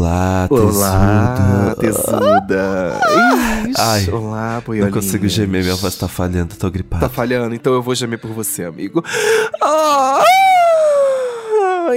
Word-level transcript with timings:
Olá, 0.00 0.46
Olá, 0.48 1.74
tesuda. 1.78 2.02
tesuda. 2.08 3.00
Ixi, 3.68 3.74
Ai, 3.78 4.08
Olá, 4.10 4.62
boiolinha. 4.64 4.86
Não 4.86 4.92
consigo 4.94 5.28
gemer, 5.28 5.62
minha 5.62 5.76
voz 5.76 5.94
tá 5.94 6.08
falhando, 6.08 6.54
tô 6.56 6.70
gripado. 6.70 7.02
Tá 7.02 7.08
falhando, 7.10 7.54
então 7.54 7.74
eu 7.74 7.82
vou 7.82 7.94
gemer 7.94 8.18
por 8.18 8.30
você, 8.30 8.64
amigo. 8.64 9.04
Ah! 9.62 10.24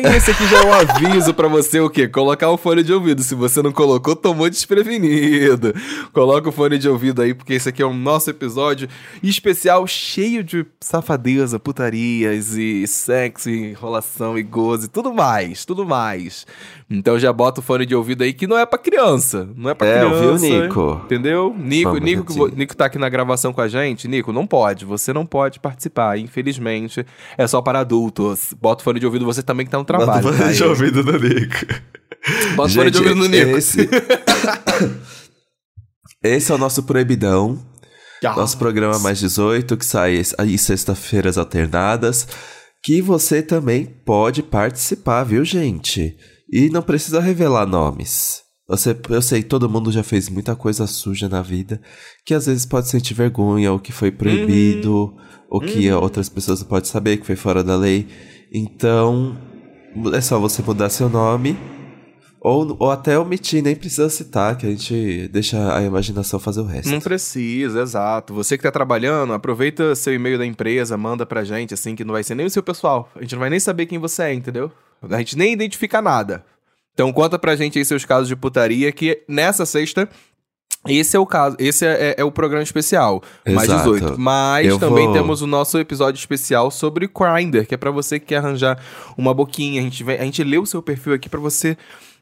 Esse 0.01 0.31
aqui 0.31 0.47
já 0.47 0.57
é 0.61 0.65
um 0.65 0.73
aviso 0.73 1.33
pra 1.33 1.47
você 1.47 1.79
o 1.79 1.89
quê? 1.89 2.07
Colocar 2.07 2.49
o 2.49 2.57
fone 2.57 2.83
de 2.83 2.93
ouvido. 2.93 3.21
Se 3.23 3.35
você 3.35 3.61
não 3.61 3.71
colocou, 3.71 4.15
tomou 4.15 4.49
desprevenido. 4.49 5.73
Coloca 6.11 6.49
o 6.49 6.51
fone 6.51 6.77
de 6.77 6.87
ouvido 6.89 7.21
aí, 7.21 7.33
porque 7.33 7.53
esse 7.53 7.69
aqui 7.69 7.81
é 7.81 7.85
o 7.85 7.93
nosso 7.93 8.29
episódio 8.29 8.87
especial 9.21 9.85
cheio 9.87 10.43
de 10.43 10.65
safadeza, 10.79 11.59
putarias 11.59 12.55
e 12.55 12.85
sexo, 12.87 13.49
e 13.49 13.71
enrolação 13.71 14.37
e 14.37 14.43
gozo 14.43 14.85
e 14.85 14.89
tudo 14.89 15.13
mais, 15.13 15.65
tudo 15.65 15.85
mais. 15.85 16.45
Então 16.89 17.17
já 17.17 17.33
bota 17.33 17.59
o 17.59 17.63
fone 17.63 17.85
de 17.85 17.95
ouvido 17.95 18.23
aí 18.23 18.33
que 18.33 18.45
não 18.45 18.57
é 18.57 18.65
pra 18.65 18.77
criança. 18.77 19.49
Não 19.55 19.69
é 19.69 19.73
pra 19.73 19.87
É, 19.87 19.99
criança. 19.99 20.25
ouviu, 20.25 20.61
Nico? 20.61 21.01
Entendeu? 21.05 21.55
Nico, 21.57 21.89
Vamos, 21.91 22.03
Nico, 22.05 22.33
vo- 22.33 22.47
Nico 22.49 22.75
tá 22.75 22.85
aqui 22.85 22.99
na 22.99 23.09
gravação 23.09 23.51
com 23.51 23.61
a 23.61 23.67
gente. 23.67 24.07
Nico, 24.07 24.31
não 24.31 24.45
pode. 24.45 24.85
Você 24.85 25.11
não 25.11 25.25
pode 25.25 25.59
participar. 25.59 26.19
Infelizmente, 26.19 27.03
é 27.37 27.47
só 27.47 27.61
para 27.61 27.79
adultos. 27.79 28.53
Bota 28.61 28.81
o 28.81 28.83
fone 28.83 28.99
de 28.99 29.05
ouvido 29.07 29.25
você 29.25 29.41
também 29.41 29.65
que 29.65 29.71
tá 29.71 29.79
no 29.83 29.85
trabalho. 29.85 30.23
Bota 30.23 30.35
o 30.35 30.37
fone 30.37 30.53
de 30.53 30.63
ouvido 30.63 31.03
no 31.03 31.19
Nico. 31.19 31.65
Bota 32.55 32.71
o 32.71 32.73
fone 32.73 32.91
de 32.91 32.97
ouvido 32.97 33.15
no 33.15 33.27
Nico. 33.27 33.57
Esse... 33.57 33.89
esse 36.23 36.51
é 36.51 36.55
o 36.55 36.57
nosso 36.57 36.83
Proibidão. 36.83 37.73
Ah, 38.25 38.35
Nosso 38.37 38.57
programa 38.57 38.97
Mais 38.99 39.19
18, 39.19 39.75
que 39.75 39.85
sai 39.85 40.21
aí 40.37 40.57
sexta-feiras 40.57 41.37
alternadas. 41.37 42.27
Que 42.81 43.01
você 43.01 43.41
também 43.41 43.85
pode 43.85 44.41
participar, 44.41 45.23
viu, 45.23 45.43
gente? 45.43 46.17
E 46.51 46.69
não 46.69 46.81
precisa 46.81 47.19
revelar 47.19 47.65
nomes. 47.65 48.41
Você, 48.67 48.97
eu 49.09 49.21
sei, 49.21 49.43
todo 49.43 49.69
mundo 49.69 49.91
já 49.91 50.03
fez 50.03 50.29
muita 50.29 50.55
coisa 50.55 50.87
suja 50.87 51.27
na 51.27 51.41
vida, 51.41 51.81
que 52.25 52.33
às 52.33 52.45
vezes 52.45 52.65
pode 52.65 52.87
sentir 52.87 53.13
vergonha, 53.13 53.71
ou 53.73 53.79
que 53.79 53.91
foi 53.91 54.09
proibido, 54.09 55.13
ou 55.49 55.59
que 55.59 55.91
outras 55.91 56.29
pessoas 56.29 56.61
não 56.61 56.67
podem 56.67 56.89
saber, 56.89 57.17
que 57.17 57.25
foi 57.25 57.35
fora 57.35 57.63
da 57.63 57.75
lei. 57.75 58.07
Então, 58.53 59.37
é 60.13 60.21
só 60.21 60.39
você 60.39 60.61
mudar 60.61 60.89
seu 60.89 61.09
nome, 61.09 61.57
ou, 62.39 62.75
ou 62.77 62.91
até 62.91 63.17
omitir, 63.17 63.63
nem 63.63 63.73
precisa 63.73 64.09
citar, 64.09 64.57
que 64.57 64.65
a 64.65 64.69
gente 64.69 65.29
deixa 65.29 65.75
a 65.75 65.81
imaginação 65.81 66.39
fazer 66.39 66.59
o 66.59 66.65
resto. 66.65 66.91
Não 66.91 66.99
precisa, 66.99 67.81
exato. 67.81 68.33
Você 68.33 68.57
que 68.57 68.63
tá 68.63 68.71
trabalhando, 68.71 69.31
aproveita 69.31 69.95
seu 69.95 70.13
e-mail 70.13 70.37
da 70.37 70.45
empresa, 70.45 70.97
manda 70.97 71.25
pra 71.25 71.45
gente, 71.45 71.73
assim, 71.73 71.95
que 71.95 72.03
não 72.03 72.11
vai 72.11 72.23
ser 72.23 72.35
nem 72.35 72.45
o 72.45 72.49
seu 72.49 72.61
pessoal. 72.61 73.09
A 73.15 73.21
gente 73.21 73.31
não 73.31 73.39
vai 73.39 73.49
nem 73.49 73.61
saber 73.61 73.85
quem 73.85 73.97
você 73.97 74.23
é, 74.23 74.33
entendeu? 74.33 74.69
A 75.09 75.17
gente 75.19 75.37
nem 75.37 75.53
identifica 75.53 76.01
nada. 76.01 76.43
Então 76.93 77.11
conta 77.13 77.39
pra 77.39 77.55
gente 77.55 77.79
aí 77.79 77.85
seus 77.85 78.03
casos 78.03 78.27
de 78.27 78.35
putaria, 78.35 78.91
que 78.91 79.23
nessa 79.27 79.65
sexta. 79.65 80.09
Esse 80.87 81.15
é 81.15 81.19
o 81.19 81.25
caso, 81.25 81.55
esse 81.59 81.85
é, 81.85 82.09
é- 82.09 82.15
é 82.17 82.23
o 82.23 82.31
programa 82.31 82.63
especial, 82.63 83.21
mais 83.47 83.69
Exato. 83.69 83.91
18. 83.93 84.19
Mas 84.19 84.67
Eu 84.67 84.77
também 84.79 85.05
vou- 85.05 85.13
temos 85.13 85.41
o 85.41 85.47
nosso 85.47 85.77
episódio 85.79 86.19
especial 86.19 86.69
sobre 86.69 87.07
Grindr, 87.07 87.65
que 87.65 87.73
é 87.73 87.77
pra 87.77 87.89
você 87.91 88.19
que 88.19 88.25
quer 88.27 88.37
arranjar 88.37 88.77
uma 89.17 89.33
boquinha. 89.33 89.79
A 89.79 89.83
gente, 89.83 90.03
vem, 90.03 90.17
a 90.17 90.23
gente 90.25 90.43
lê 90.43 90.57
o 90.57 90.65
seu 90.65 90.81
perfil 90.81 91.13
aqui 91.13 91.29
pra 91.29 91.39
você 91.39 91.77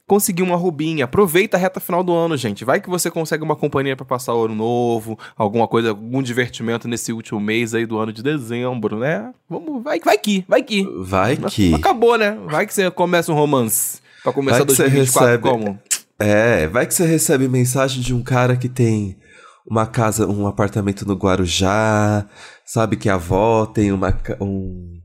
conseguir 0.08 0.44
uma 0.44 0.56
roubinha. 0.58 1.06
Aproveita 1.06 1.56
a 1.56 1.60
reta 1.60 1.80
final 1.80 2.04
do 2.04 2.14
ano, 2.14 2.36
gente. 2.36 2.66
Vai 2.66 2.82
que 2.82 2.90
você 2.90 3.10
consegue 3.10 3.44
uma 3.44 3.56
companhia 3.56 3.96
pra 3.96 4.06
passar 4.06 4.36
o 4.36 4.44
ano 4.46 4.54
novo, 4.56 5.18
alguma 5.38 5.68
coisa, 5.68 5.90
algum 5.90 6.22
divertimento 6.22 6.88
nesse 6.88 7.14
último 7.14 7.40
mês 7.40 7.74
aí 7.74 7.86
do 7.86 7.98
ano 7.98 8.12
de 8.12 8.22
dezembro, 8.22 8.98
né? 9.00 9.32
Vamos, 9.50 9.82
vai, 9.84 10.00
vai 10.02 10.18
que, 10.18 10.44
vai 10.48 10.62
que. 10.62 10.84
Vai 11.00 11.38
que. 11.38 11.74
Acabou, 11.74 12.18
né? 12.18 12.38
Vai 12.46 12.68
que 12.68 12.74
você 12.74 12.92
começa 12.92 13.32
um 13.32 13.36
romance. 13.36 14.02
Pra 14.22 14.32
começar 14.34 14.58
Vai 14.60 14.68
que 14.68 14.76
você 14.76 14.84
2024 14.84 15.28
recebe- 15.30 15.50
como? 15.50 15.80
É, 16.22 16.68
vai 16.68 16.86
que 16.86 16.94
você 16.94 17.06
recebe 17.06 17.48
mensagem 17.48 18.02
de 18.02 18.14
um 18.14 18.22
cara 18.22 18.56
que 18.56 18.70
tem 18.70 19.18
uma 19.66 19.86
casa, 19.88 20.28
um 20.28 20.46
apartamento 20.48 21.06
no 21.08 21.16
Guarujá, 21.16 22.28
sabe 22.66 22.96
que 22.96 23.10
a 23.10 23.16
avó 23.16 23.66
tem 23.66 23.92
uma, 23.92 24.16
um, 24.40 25.00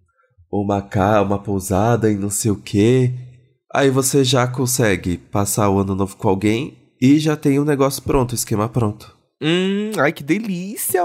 uma, 0.50 0.82
ca- 0.82 1.22
uma 1.22 1.38
pousada 1.38 2.10
e 2.10 2.16
não 2.16 2.30
sei 2.30 2.50
o 2.50 2.56
quê. 2.56 3.14
Aí 3.72 3.90
você 3.90 4.24
já 4.24 4.46
consegue 4.46 5.16
passar 5.16 5.70
o 5.70 5.78
ano 5.78 5.94
novo 5.94 6.16
com 6.16 6.28
alguém 6.28 6.76
e 7.00 7.18
já 7.18 7.36
tem 7.36 7.58
o 7.58 7.64
negócio 7.64 8.02
pronto, 8.02 8.32
o 8.32 8.34
esquema 8.34 8.68
pronto. 8.68 9.14
Hum, 9.42 9.92
ai 9.98 10.12
que 10.12 10.22
delícia! 10.22 11.02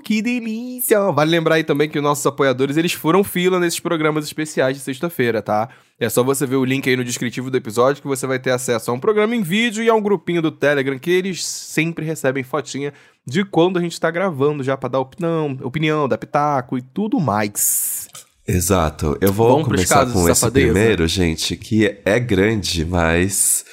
Que 0.00 0.22
delícia! 0.22 1.10
Vale 1.12 1.30
lembrar 1.30 1.56
aí 1.56 1.64
também 1.64 1.88
que 1.88 1.98
os 1.98 2.04
nossos 2.04 2.26
apoiadores, 2.26 2.76
eles 2.76 2.92
foram 2.92 3.22
fila 3.24 3.58
nesses 3.58 3.80
programas 3.80 4.24
especiais 4.24 4.76
de 4.76 4.82
sexta-feira, 4.82 5.42
tá? 5.42 5.68
É 6.00 6.08
só 6.08 6.22
você 6.22 6.46
ver 6.46 6.56
o 6.56 6.64
link 6.64 6.88
aí 6.88 6.96
no 6.96 7.04
descritivo 7.04 7.50
do 7.50 7.56
episódio 7.56 8.00
que 8.00 8.08
você 8.08 8.26
vai 8.26 8.38
ter 8.38 8.50
acesso 8.50 8.90
a 8.90 8.94
um 8.94 9.00
programa 9.00 9.34
em 9.34 9.42
vídeo 9.42 9.82
e 9.82 9.88
a 9.88 9.94
um 9.94 10.00
grupinho 10.00 10.40
do 10.40 10.52
Telegram 10.52 10.98
que 10.98 11.10
eles 11.10 11.44
sempre 11.44 12.04
recebem 12.04 12.44
fotinha 12.44 12.92
de 13.26 13.44
quando 13.44 13.78
a 13.78 13.82
gente 13.82 13.98
tá 14.00 14.10
gravando 14.10 14.62
já 14.62 14.76
pra 14.76 14.88
dar 14.88 15.00
opinião, 15.00 15.58
opinião, 15.62 16.08
dar 16.08 16.16
pitaco 16.16 16.78
e 16.78 16.82
tudo 16.82 17.18
mais. 17.18 18.08
Exato. 18.46 19.18
Eu 19.20 19.32
vou 19.32 19.48
Vamos 19.50 19.64
começar 19.64 20.10
com 20.10 20.28
esse 20.28 20.50
primeiro, 20.50 21.06
gente, 21.06 21.54
que 21.54 22.00
é 22.04 22.18
grande, 22.18 22.84
mas 22.84 23.64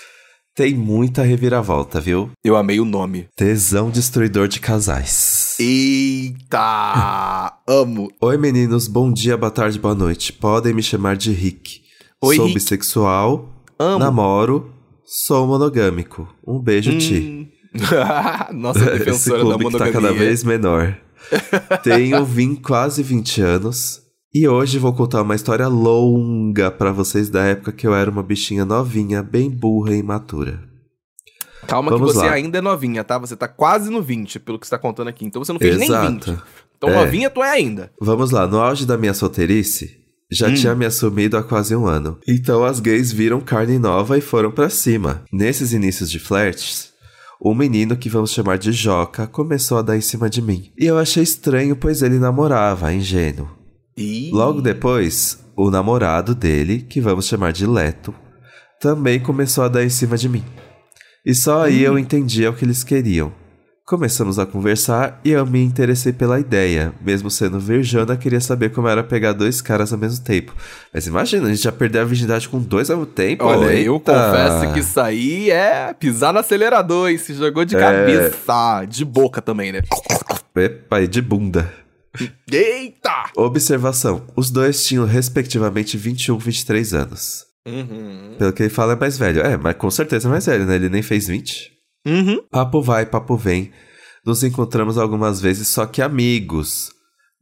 tem 0.55 0.73
muita 0.73 1.21
reviravolta, 1.21 1.99
viu? 1.99 2.31
Eu 2.41 2.55
amei 2.55 2.79
o 2.79 2.85
nome. 2.85 3.27
Tesão 3.35 3.89
destruidor 3.89 4.47
de 4.47 4.61
casais. 4.61 5.57
Eita! 5.59 7.57
Amo! 7.67 8.09
Oi 8.21 8.37
meninos, 8.37 8.87
bom 8.87 9.11
dia, 9.11 9.35
boa 9.35 9.51
tarde, 9.51 9.77
boa 9.77 9.93
noite. 9.93 10.31
Podem 10.31 10.73
me 10.73 10.81
chamar 10.81 11.17
de 11.17 11.33
Rick. 11.33 11.81
Oi, 12.23 12.37
sou 12.37 12.45
Rick. 12.45 12.57
bissexual, 12.57 13.49
Amo. 13.77 13.99
namoro, 13.99 14.73
sou 15.03 15.45
monogâmico. 15.45 16.25
Um 16.47 16.57
beijo, 16.57 16.97
Ti. 16.97 17.19
Hum. 17.19 17.47
Nossa, 18.57 18.79
Esse 18.95 18.99
defensora 18.99 19.39
da 19.39 19.43
clube 19.43 19.65
que 19.65 19.71
tá 19.71 19.79
monogamia. 19.79 20.09
cada 20.09 20.13
vez 20.13 20.41
menor. 20.45 20.97
Tenho 21.83 22.23
vim 22.23 22.55
quase 22.55 23.03
20 23.03 23.41
anos 23.41 24.04
e 24.37 24.47
hoje 24.49 24.77
vou 24.77 24.91
contar 24.93 25.21
uma 25.21 25.33
história 25.35 25.65
longa 25.67 26.69
pra 26.69 26.91
vocês 26.91 27.29
da 27.29 27.43
época 27.45 27.71
que 27.71 27.87
eu 27.87 27.95
era 27.95 28.11
uma 28.11 28.21
bichinha 28.21 28.65
novinha, 28.65 29.23
bem 29.23 29.49
burra 29.49 29.93
e 29.95 29.99
imatura. 29.99 30.59
Calma 31.65 31.89
Vamos 31.91 32.11
que 32.11 32.17
você 32.19 32.25
lá. 32.25 32.33
ainda 32.33 32.57
é 32.57 32.61
novinha, 32.61 33.03
tá? 33.03 33.17
Você 33.17 33.35
tá 33.35 33.47
quase 33.47 33.89
no 33.89 34.01
20, 34.01 34.39
pelo 34.39 34.59
que 34.59 34.67
você 34.67 34.71
tá 34.71 34.77
contando 34.77 35.07
aqui. 35.07 35.25
Então 35.25 35.43
você 35.43 35.51
não 35.53 35.59
fez 35.59 35.77
nem 35.77 35.87
Exato. 35.87 36.31
20. 36.33 36.43
Então 36.77 36.89
É. 36.89 36.93
novinha 36.95 37.29
tu 37.29 37.41
é 37.41 37.49
ainda. 37.49 37.91
Vamos 37.99 38.29
lá, 38.31 38.45
no 38.45 38.59
auge 38.59 38.85
da 38.85 38.97
minha 38.97 39.13
solteirice, 39.13 39.97
já 40.31 40.47
Hum. 40.49 40.53
tinha 40.53 40.75
me 40.75 40.85
assumido 40.85 41.37
há 41.37 41.43
quase 41.43 41.73
um 41.75 41.87
ano. 41.87 42.19
Então 42.27 42.63
as 42.63 42.79
gays 42.81 43.11
viram 43.11 43.39
carne 43.39 43.79
nova 43.79 44.17
e 44.17 44.21
foram 44.21 44.51
pra 44.51 44.69
cima. 44.69 45.23
Nesses 45.31 45.71
inícios 45.73 46.11
de 46.11 46.19
flertes, 46.19 46.91
o 47.41 47.55
menino 47.55 47.95
que 47.95 48.09
vamos 48.09 48.31
chamar 48.31 48.57
de 48.57 48.71
Joca 48.73 49.25
começou 49.25 49.77
a 49.77 49.81
dar 49.81 49.97
em 49.97 50.01
cima 50.01 50.29
de 50.29 50.41
mim. 50.41 50.71
E 50.77 50.85
eu 50.85 50.97
achei 50.99 51.23
estranho, 51.23 51.75
pois 51.75 52.01
ele 52.03 52.19
namorava, 52.19 52.93
ingênuo. 52.93 53.47
E... 53.97 54.29
Logo 54.33 54.61
depois, 54.61 55.39
o 55.55 55.69
namorado 55.71 56.35
dele, 56.35 56.81
que 56.81 56.99
vamos 56.99 57.27
chamar 57.27 57.53
de 57.53 57.65
Leto, 57.65 58.13
também 58.79 59.19
começou 59.19 59.63
a 59.63 59.67
dar 59.69 59.83
em 59.83 59.89
cima 59.89 60.17
de 60.17 60.27
mim. 60.27 60.43
E 61.25 61.33
só 61.33 61.63
aí 61.63 61.81
eu 61.83 61.97
entendia 61.97 62.49
o 62.49 62.53
que 62.53 62.65
eles 62.65 62.83
queriam. 62.83 63.31
Começamos 63.85 64.39
a 64.39 64.47
conversar 64.47 65.21
e 65.23 65.29
eu 65.29 65.45
me 65.45 65.63
interessei 65.63 66.11
pela 66.11 66.39
ideia. 66.39 66.91
Mesmo 67.01 67.29
sendo 67.29 67.59
virgana, 67.59 68.17
queria 68.17 68.41
saber 68.41 68.69
como 68.71 68.87
era 68.87 69.03
pegar 69.03 69.31
dois 69.33 69.61
caras 69.61 69.93
ao 69.93 69.99
mesmo 69.99 70.25
tempo. 70.25 70.55
Mas 70.91 71.05
imagina, 71.05 71.45
a 71.45 71.49
gente 71.49 71.61
já 71.63 71.71
perdeu 71.71 72.01
a 72.01 72.05
virgindade 72.05 72.49
com 72.49 72.59
dois 72.59 72.89
ao 72.89 72.97
mesmo 72.97 73.11
tempo. 73.13 73.45
Olha, 73.45 73.73
eu 73.75 73.93
Eita! 73.93 74.11
confesso 74.11 74.73
que 74.73 74.79
isso 74.79 74.99
aí 74.99 75.51
é 75.51 75.93
pisar 75.93 76.33
no 76.33 76.39
acelerador 76.39 77.11
e 77.11 77.19
se 77.19 77.35
jogou 77.35 77.63
de 77.63 77.75
É. 77.75 77.79
cabeça. 77.79 78.85
De 78.89 79.05
boca 79.05 79.39
também, 79.39 79.71
né? 79.71 79.81
Epa, 80.55 81.01
e 81.01 81.07
de 81.07 81.21
bunda. 81.21 81.71
Eita! 82.51 83.31
Observação: 83.35 84.25
os 84.35 84.49
dois 84.49 84.85
tinham 84.85 85.05
respectivamente 85.05 85.97
21 85.97 86.35
e 86.35 86.39
23 86.39 86.93
anos. 86.93 87.45
Uhum. 87.67 88.35
Pelo 88.37 88.53
que 88.53 88.63
ele 88.63 88.69
fala, 88.69 88.93
é 88.93 88.95
mais 88.95 89.17
velho. 89.17 89.41
É, 89.41 89.57
mas 89.57 89.75
com 89.75 89.89
certeza 89.89 90.27
é 90.27 90.31
mais 90.31 90.45
velho, 90.45 90.65
né? 90.65 90.75
Ele 90.75 90.89
nem 90.89 91.01
fez 91.01 91.27
20. 91.27 91.71
Uhum. 92.07 92.41
Papo 92.51 92.81
vai, 92.81 93.05
papo 93.05 93.35
vem. 93.35 93.71
Nos 94.25 94.43
encontramos 94.43 94.97
algumas 94.97 95.41
vezes, 95.41 95.67
só 95.67 95.85
que 95.85 96.01
amigos. 96.01 96.91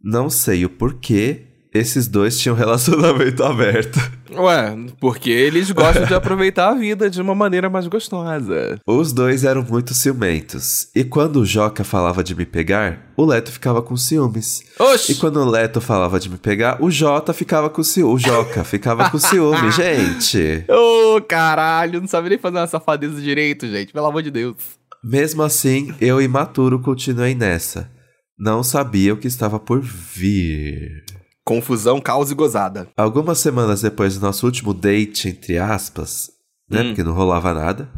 Não 0.02 0.30
sei 0.30 0.66
o 0.66 0.70
porquê 0.70 1.53
esses 1.74 2.08
dois 2.08 2.38
tinham 2.38 2.56
relacionamento 2.58 3.44
aberto. 3.44 4.00
Ué, 4.36 4.76
porque 5.00 5.30
eles 5.30 5.70
gostam 5.72 6.06
de 6.06 6.14
aproveitar 6.14 6.70
a 6.70 6.74
vida 6.74 7.10
de 7.10 7.22
uma 7.22 7.36
maneira 7.36 7.70
mais 7.70 7.88
gostosa. 7.88 8.80
Os 8.86 9.14
dois 9.14 9.44
eram 9.44 9.64
muito 9.64 9.94
ciumentos. 9.94 10.88
E 10.96 11.04
quando 11.04 11.38
o 11.38 11.46
Joca 11.46 11.84
falava 11.84 12.24
de 12.24 12.34
me 12.36 12.46
pegar, 12.46 13.12
o 13.16 13.26
Leto 13.26 13.52
ficava 13.52 13.82
com 13.82 13.96
ciúmes. 13.96 14.62
E 14.80 14.84
Oxi! 14.84 15.16
quando 15.16 15.38
o 15.40 15.50
Leto 15.50 15.80
falava 15.80 16.20
de 16.20 16.30
me 16.30 16.38
pegar, 16.38 16.82
o 16.84 16.90
Jota 16.90 17.32
ficava 17.34 17.70
com 17.70 17.84
ciúme. 17.84 18.14
O 18.16 18.18
Joca 18.18 18.64
ficava 18.64 19.10
com 19.10 19.20
ciúme, 19.20 19.70
gente. 19.74 20.66
Ô, 20.68 21.22
caralho, 21.22 22.02
não 22.02 22.08
sabe 22.08 22.30
nem 22.30 22.38
fazer 22.40 22.58
uma 22.58 22.68
safadeza 22.68 23.22
direito, 23.22 23.68
gente. 23.68 23.94
Pelo 23.94 24.08
amor 24.08 24.24
de 24.24 24.32
Deus. 24.32 24.56
Mesmo 25.04 25.44
assim, 25.44 25.94
eu 26.00 26.22
imaturo 26.22 26.80
continuei 26.80 27.36
nessa. 27.36 27.92
Não 28.40 28.64
sabia 28.64 29.14
o 29.14 29.18
que 29.18 29.28
estava 29.28 29.60
por 29.60 29.80
vir. 29.82 31.04
Confusão, 31.46 32.00
caos 32.00 32.32
e 32.32 32.36
gozada. 32.36 32.88
Algumas 32.96 33.40
semanas 33.40 33.82
depois 33.82 34.16
do 34.18 34.22
nosso 34.26 34.46
último 34.46 34.74
date, 34.74 35.28
entre 35.30 35.58
aspas, 35.58 36.30
né? 36.70 36.82
Hum. 36.82 36.88
Porque 36.88 37.04
não 37.04 37.14
rolava 37.14 37.54
nada. 37.54 37.90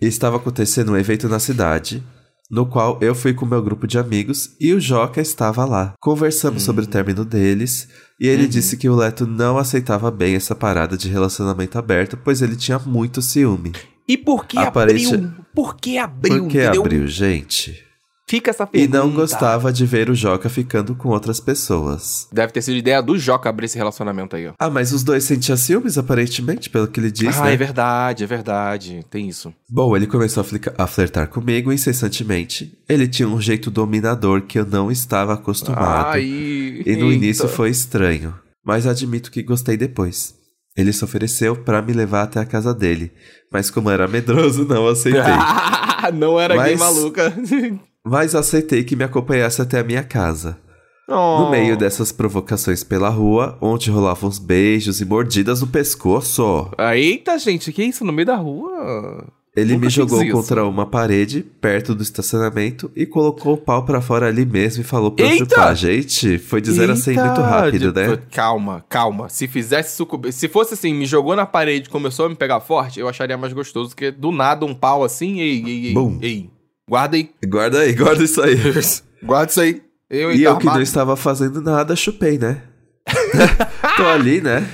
Estava 0.00 0.36
acontecendo 0.36 0.92
um 0.92 0.96
evento 0.96 1.28
na 1.28 1.38
cidade, 1.38 2.02
no 2.50 2.66
qual 2.66 2.98
eu 3.00 3.14
fui 3.14 3.32
com 3.32 3.46
meu 3.46 3.62
grupo 3.62 3.86
de 3.86 3.96
amigos 3.98 4.50
e 4.60 4.72
o 4.74 4.80
Joca 4.80 5.20
estava 5.20 5.64
lá. 5.64 5.94
Conversamos 6.00 6.62
Hum. 6.62 6.66
sobre 6.66 6.84
o 6.84 6.88
término 6.88 7.24
deles 7.24 7.88
e 8.20 8.26
Uhum. 8.26 8.32
ele 8.34 8.46
disse 8.48 8.76
que 8.76 8.88
o 8.88 8.94
Leto 8.96 9.26
não 9.26 9.56
aceitava 9.56 10.10
bem 10.10 10.34
essa 10.34 10.54
parada 10.54 10.96
de 10.96 11.08
relacionamento 11.08 11.78
aberto, 11.78 12.16
pois 12.16 12.42
ele 12.42 12.56
tinha 12.56 12.78
muito 12.80 13.22
ciúme. 13.22 13.72
E 14.06 14.18
por 14.18 14.46
que 14.46 14.58
Aparente- 14.58 15.14
abriu? 15.14 15.30
Por 15.54 15.76
que 15.76 15.96
abriu? 15.96 16.42
Por 16.42 16.48
que 16.50 16.58
entendeu? 16.58 16.82
abriu, 16.82 17.06
gente? 17.06 17.82
Fica 18.26 18.50
essa 18.50 18.64
E 18.64 18.66
pergunta. 18.66 18.98
não 18.98 19.10
gostava 19.10 19.70
de 19.70 19.84
ver 19.84 20.08
o 20.08 20.14
Joca 20.14 20.48
ficando 20.48 20.94
com 20.94 21.10
outras 21.10 21.40
pessoas. 21.40 22.26
Deve 22.32 22.52
ter 22.52 22.62
sido 22.62 22.76
ideia 22.76 23.02
do 23.02 23.18
Joca 23.18 23.50
abrir 23.50 23.66
esse 23.66 23.76
relacionamento 23.76 24.34
aí, 24.34 24.48
ó. 24.48 24.52
Ah, 24.58 24.70
mas 24.70 24.92
os 24.92 25.02
dois 25.04 25.24
sentiam 25.24 25.56
ciúmes, 25.58 25.98
aparentemente, 25.98 26.70
pelo 26.70 26.88
que 26.88 26.98
ele 26.98 27.10
disse, 27.10 27.38
ah, 27.38 27.44
né? 27.44 27.52
é 27.52 27.56
verdade, 27.56 28.24
é 28.24 28.26
verdade. 28.26 29.04
Tem 29.10 29.28
isso. 29.28 29.52
Bom, 29.68 29.94
ele 29.94 30.06
começou 30.06 30.40
a, 30.40 30.44
flica- 30.44 30.74
a 30.78 30.86
flertar 30.86 31.28
comigo 31.28 31.70
incessantemente. 31.70 32.78
Ele 32.88 33.06
tinha 33.06 33.28
um 33.28 33.40
jeito 33.40 33.70
dominador 33.70 34.40
que 34.42 34.58
eu 34.58 34.64
não 34.64 34.90
estava 34.90 35.34
acostumado. 35.34 36.14
Ai, 36.14 36.22
e 36.24 36.96
no 36.98 37.10
eita. 37.10 37.14
início 37.24 37.46
foi 37.48 37.68
estranho, 37.68 38.34
mas 38.64 38.86
admito 38.86 39.30
que 39.30 39.42
gostei 39.42 39.76
depois. 39.76 40.34
Ele 40.76 40.92
se 40.94 41.04
ofereceu 41.04 41.54
pra 41.56 41.82
me 41.82 41.92
levar 41.92 42.22
até 42.22 42.40
a 42.40 42.44
casa 42.46 42.74
dele, 42.74 43.12
mas 43.52 43.70
como 43.70 43.90
era 43.90 44.08
medroso, 44.08 44.64
não 44.64 44.88
aceitei. 44.88 45.20
não 46.14 46.40
era 46.40 46.54
gay 46.56 46.74
Mas- 46.74 46.80
maluca. 46.80 47.32
mas 48.04 48.34
aceitei 48.34 48.84
que 48.84 48.96
me 48.96 49.04
acompanhasse 49.04 49.60
até 49.62 49.80
a 49.80 49.84
minha 49.84 50.02
casa. 50.02 50.58
Oh. 51.06 51.40
No 51.44 51.50
meio 51.50 51.76
dessas 51.76 52.10
provocações 52.10 52.82
pela 52.82 53.10
rua, 53.10 53.58
onde 53.60 53.90
rolavam 53.90 54.28
uns 54.28 54.38
beijos 54.38 55.00
e 55.02 55.04
mordidas 55.04 55.60
no 55.60 55.66
pescoço, 55.66 56.70
Eita, 56.94 57.38
gente, 57.38 57.72
que 57.72 57.82
isso? 57.84 58.04
No 58.04 58.12
meio 58.12 58.26
da 58.26 58.36
rua? 58.36 59.26
ele 59.56 59.74
Nunca 59.74 59.84
me 59.86 59.90
jogou 59.92 60.20
isso. 60.22 60.32
contra 60.32 60.66
uma 60.66 60.84
parede 60.86 61.40
perto 61.60 61.94
do 61.94 62.02
estacionamento 62.02 62.90
e 62.96 63.06
colocou 63.06 63.52
o 63.54 63.56
pau 63.56 63.84
pra 63.84 64.00
fora 64.00 64.26
ali 64.26 64.44
mesmo 64.44 64.80
e 64.80 64.84
falou 64.84 65.12
pra 65.12 65.26
Eita! 65.26 65.44
chupar. 65.44 65.76
Gente, 65.76 66.38
foi 66.38 66.60
dizer 66.60 66.90
assim 66.90 67.10
Eita, 67.10 67.24
muito 67.26 67.40
rápido, 67.42 67.92
de- 67.92 68.00
né? 68.00 68.18
Calma, 68.32 68.84
calma. 68.88 69.28
Se 69.28 69.46
fizesse 69.46 69.94
sucumbir. 69.96 70.32
Se 70.32 70.48
fosse 70.48 70.74
assim, 70.74 70.92
me 70.92 71.06
jogou 71.06 71.36
na 71.36 71.46
parede 71.46 71.86
e 71.86 71.90
começou 71.92 72.26
a 72.26 72.28
me 72.30 72.34
pegar 72.34 72.58
forte, 72.60 72.98
eu 72.98 73.06
acharia 73.08 73.36
mais 73.38 73.52
gostoso 73.52 73.94
que 73.94 74.10
do 74.10 74.32
nada 74.32 74.64
um 74.66 74.74
pau 74.74 75.04
assim. 75.04 75.38
Ei, 75.40 75.62
ei, 75.64 75.86
ei. 75.88 75.94
Bum. 75.94 76.18
Ei. 76.20 76.50
Guarda 76.88 77.16
aí. 77.16 77.30
Guarda 77.46 77.80
aí, 77.80 77.92
guarda 77.94 78.22
isso 78.22 78.42
aí. 78.42 78.56
Guarda 79.22 79.50
isso 79.50 79.60
aí. 79.60 79.82
Eu, 80.10 80.32
E 80.32 80.44
tá 80.44 80.50
eu 80.50 80.58
que 80.58 80.66
não 80.66 80.82
estava 80.82 81.16
fazendo 81.16 81.62
nada, 81.62 81.96
chupei, 81.96 82.38
né? 82.38 82.62
Tô 83.96 84.06
ali, 84.06 84.40
né? 84.40 84.68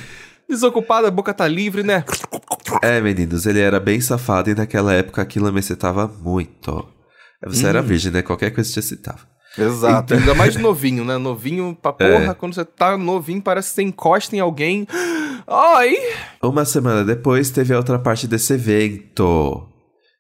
Desocupado, 0.49 1.07
a 1.07 1.11
boca 1.11 1.33
tá 1.33 1.47
livre, 1.47 1.85
né? 1.85 2.05
É, 2.83 3.01
meninos, 3.01 3.47
ele 3.47 3.61
era 3.61 3.79
bem 3.79 4.01
safado 4.01 4.51
e 4.51 4.55
naquela 4.55 4.93
época 4.93 5.23
aquilo 5.23 5.53
me 5.53 5.61
excitava 5.61 6.09
muito. 6.09 6.85
Você 7.47 7.67
era 7.67 7.81
virgem, 7.81 8.11
né? 8.11 8.23
Qualquer 8.23 8.51
coisa 8.51 8.71
te 8.71 8.81
excitava. 8.81 9.21
Exato. 9.57 10.15
Ainda 10.15 10.35
mais 10.35 10.57
novinho, 10.57 11.05
né? 11.05 11.17
Novinho 11.17 11.77
pra 11.81 11.93
porra. 11.93 12.35
Quando 12.35 12.55
você 12.55 12.65
tá 12.65 12.99
novinho, 12.99 13.41
parece 13.41 13.71
que 13.71 13.75
você 13.77 13.83
encosta 13.83 14.37
em 14.37 14.41
alguém. 14.41 14.87
Ai! 15.47 15.97
Uma 16.43 16.65
semana 16.65 17.05
depois 17.05 17.51
teve 17.51 17.73
a 17.73 17.77
outra 17.77 17.99
parte 17.99 18.27
desse 18.29 18.53
evento. 18.53 19.67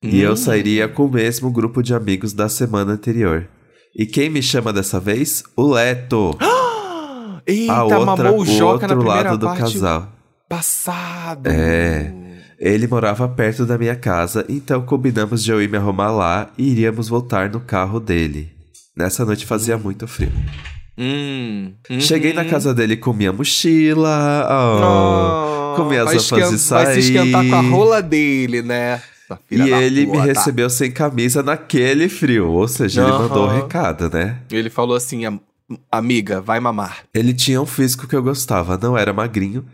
E 0.02 0.20
eu 0.20 0.34
sairia 0.36 0.88
com 0.88 1.04
o 1.06 1.10
mesmo 1.12 1.50
grupo 1.50 1.82
de 1.82 1.92
amigos 1.94 2.32
da 2.32 2.48
semana 2.48 2.92
anterior. 2.92 3.46
E 3.94 4.06
quem 4.06 4.30
me 4.30 4.42
chama 4.42 4.72
dessa 4.72 4.98
vez? 4.98 5.42
O 5.54 5.72
Leto. 5.72 6.38
Eita, 7.46 7.72
a 7.72 7.84
outra, 7.84 8.00
mamou 8.00 8.40
o 8.40 8.46
Joca 8.46 8.86
outro 8.86 9.02
lado 9.02 9.36
do 9.36 9.46
casal. 9.54 10.10
passado. 10.48 11.46
É. 11.48 12.12
Ele 12.58 12.86
morava 12.86 13.26
perto 13.28 13.64
da 13.66 13.76
minha 13.78 13.96
casa, 13.96 14.44
então 14.48 14.82
combinamos 14.82 15.42
de 15.42 15.50
eu 15.50 15.60
ir 15.62 15.68
me 15.68 15.76
arrumar 15.78 16.10
lá 16.10 16.50
e 16.56 16.70
iríamos 16.70 17.08
voltar 17.08 17.50
no 17.50 17.60
carro 17.60 17.98
dele. 17.98 18.50
Nessa 18.96 19.24
noite 19.24 19.44
fazia 19.46 19.76
muito 19.78 20.06
frio. 20.06 20.30
Hum. 20.98 21.72
uhum. 21.90 22.00
Cheguei 22.00 22.32
na 22.34 22.44
casa 22.44 22.74
dele 22.74 22.96
com 22.96 23.12
minha 23.14 23.32
mochila, 23.32 24.46
oh, 24.50 25.72
Oh, 25.72 25.76
com 25.76 25.84
minhas 25.88 26.04
vai 26.06 26.16
roupas 26.16 26.48
de 26.50 26.54
esquen- 26.54 26.58
sair. 26.58 26.84
Vai 26.84 26.94
se 26.94 27.00
esquentar 27.00 27.48
com 27.48 27.54
a 27.54 27.60
rola 27.62 28.02
dele, 28.02 28.60
né? 28.62 29.00
Filha 29.48 29.64
E 29.64 29.70
ele 29.84 30.06
me 30.06 30.12
puta. 30.12 30.22
recebeu 30.24 30.70
sem 30.70 30.90
camisa 30.90 31.42
naquele 31.42 32.08
frio, 32.08 32.48
ou 32.50 32.66
seja, 32.68 33.02
ele 33.02 33.10
Aham. 33.10 33.28
mandou 33.28 33.44
o 33.46 33.50
recado, 33.50 34.08
né? 34.10 34.40
Ele 34.50 34.70
falou 34.70 34.96
assim, 34.96 35.24
"Am- 35.24 35.40
amiga, 35.90 36.40
vai 36.40 36.58
mamar. 36.60 37.04
Ele 37.14 37.32
tinha 37.34 37.60
um 37.60 37.66
físico 37.66 38.06
que 38.08 38.16
eu 38.16 38.22
gostava, 38.22 38.78
não 38.80 38.96
era 38.96 39.12
magrinho, 39.12 39.64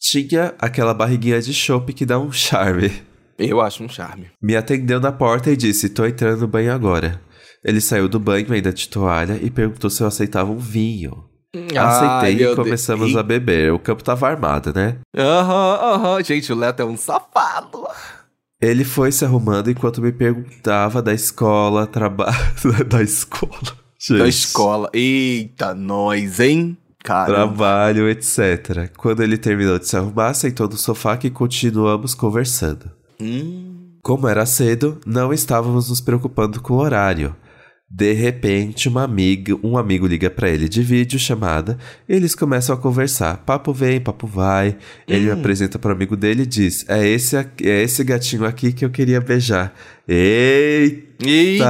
tinha 0.00 0.54
aquela 0.58 0.92
barriguinha 0.94 1.40
de 1.40 1.52
chope 1.54 1.92
que 1.92 2.04
dá 2.06 2.18
um 2.18 2.30
charme. 2.32 2.92
Eu 3.38 3.60
acho 3.60 3.82
um 3.84 3.88
charme. 3.88 4.30
Me 4.42 4.56
atendeu 4.56 4.98
na 5.00 5.12
porta 5.12 5.50
e 5.50 5.56
disse: 5.56 5.88
Tô 5.90 6.06
entrando 6.06 6.40
no 6.40 6.48
banho 6.48 6.72
agora. 6.72 7.20
Ele 7.64 7.80
saiu 7.80 8.08
do 8.08 8.18
banho 8.20 8.50
ainda 8.52 8.72
de 8.72 8.88
toalha 8.88 9.38
e 9.42 9.50
perguntou 9.50 9.90
se 9.90 10.02
eu 10.02 10.06
aceitava 10.06 10.50
um 10.50 10.56
vinho. 10.58 11.24
Ai, 11.74 11.76
Aceitei 11.76 12.46
e 12.46 12.54
começamos 12.54 13.06
Deus. 13.08 13.16
a 13.18 13.22
beber. 13.22 13.72
O 13.72 13.78
campo 13.78 14.04
tava 14.04 14.28
armado, 14.28 14.72
né? 14.74 14.98
Aham, 15.16 15.74
aham. 15.94 16.22
Gente, 16.22 16.52
o 16.52 16.56
Leto 16.56 16.80
é 16.80 16.84
um 16.84 16.96
safado. 16.96 17.86
Ele 18.60 18.84
foi 18.84 19.12
se 19.12 19.24
arrumando 19.24 19.70
enquanto 19.70 20.00
me 20.00 20.12
perguntava 20.12 21.02
da 21.02 21.12
escola, 21.12 21.86
trabalho. 21.86 22.34
da 22.88 23.02
escola. 23.02 23.76
Gente. 23.98 24.18
Da 24.18 24.28
escola. 24.28 24.90
Eita, 24.92 25.74
nós, 25.74 26.40
hein? 26.40 26.76
Cara. 27.04 27.26
Trabalho, 27.26 28.08
etc. 28.08 28.90
Quando 28.96 29.22
ele 29.22 29.38
terminou 29.38 29.78
de 29.78 29.86
se 29.86 29.96
arrumar, 29.96 30.34
sentou 30.34 30.68
no 30.68 30.76
sofá 30.76 31.16
que 31.16 31.30
continuamos 31.30 32.14
conversando. 32.14 32.90
Hum. 33.20 33.92
Como 34.02 34.26
era 34.26 34.46
cedo, 34.46 35.00
não 35.04 35.32
estávamos 35.32 35.88
nos 35.88 36.00
preocupando 36.00 36.60
com 36.60 36.74
o 36.74 36.78
horário. 36.78 37.34
De 37.88 38.12
repente, 38.12 38.88
uma 38.88 39.04
amiga, 39.04 39.54
um 39.62 39.78
amigo 39.78 40.08
liga 40.08 40.28
pra 40.28 40.50
ele 40.50 40.68
de 40.68 40.82
vídeo 40.82 41.18
chamada 41.18 41.78
e 42.08 42.14
eles 42.14 42.34
começam 42.34 42.74
a 42.74 42.78
conversar. 42.78 43.38
Papo 43.38 43.72
vem, 43.72 44.00
papo 44.00 44.26
vai. 44.26 44.76
Ele 45.06 45.26
me 45.26 45.30
apresenta 45.30 45.78
pro 45.78 45.92
amigo 45.92 46.16
dele 46.16 46.42
e 46.42 46.46
diz: 46.46 46.84
É 46.88 47.06
esse, 47.06 47.36
é 47.36 47.82
esse 47.82 48.02
gatinho 48.02 48.44
aqui 48.44 48.72
que 48.72 48.84
eu 48.84 48.90
queria 48.90 49.20
beijar. 49.20 49.72
Eita! 50.08 51.24
Eita! 51.24 51.66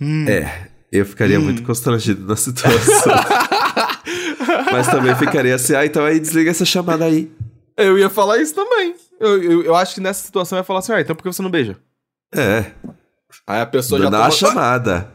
Hum. 0.00 0.28
É, 0.28 0.68
eu 0.92 1.04
ficaria 1.04 1.40
muito 1.40 1.64
constrangido 1.64 2.24
na 2.24 2.36
situação. 2.36 3.12
Mas 4.70 4.86
também 4.86 5.14
ficaria 5.16 5.56
assim: 5.56 5.74
Ah, 5.74 5.84
então 5.84 6.04
aí 6.04 6.20
desliga 6.20 6.50
essa 6.52 6.64
chamada 6.64 7.04
aí. 7.04 7.30
Eu 7.76 7.98
ia 7.98 8.08
falar 8.08 8.38
isso 8.38 8.54
também. 8.54 8.94
Eu, 9.20 9.42
eu, 9.42 9.62
eu 9.64 9.74
acho 9.74 9.94
que 9.94 10.00
nessa 10.00 10.24
situação 10.24 10.56
eu 10.56 10.60
ia 10.60 10.64
falar 10.64 10.78
assim, 10.78 10.92
ah, 10.92 11.00
então 11.00 11.14
por 11.14 11.22
que 11.22 11.32
você 11.32 11.42
não 11.42 11.50
beija? 11.50 11.76
É, 12.34 12.72
Aí 13.46 13.60
a 13.60 13.66
pessoa 13.66 14.00
já 14.00 14.10
na 14.10 14.18
toma- 14.18 14.30
chamada. 14.30 15.10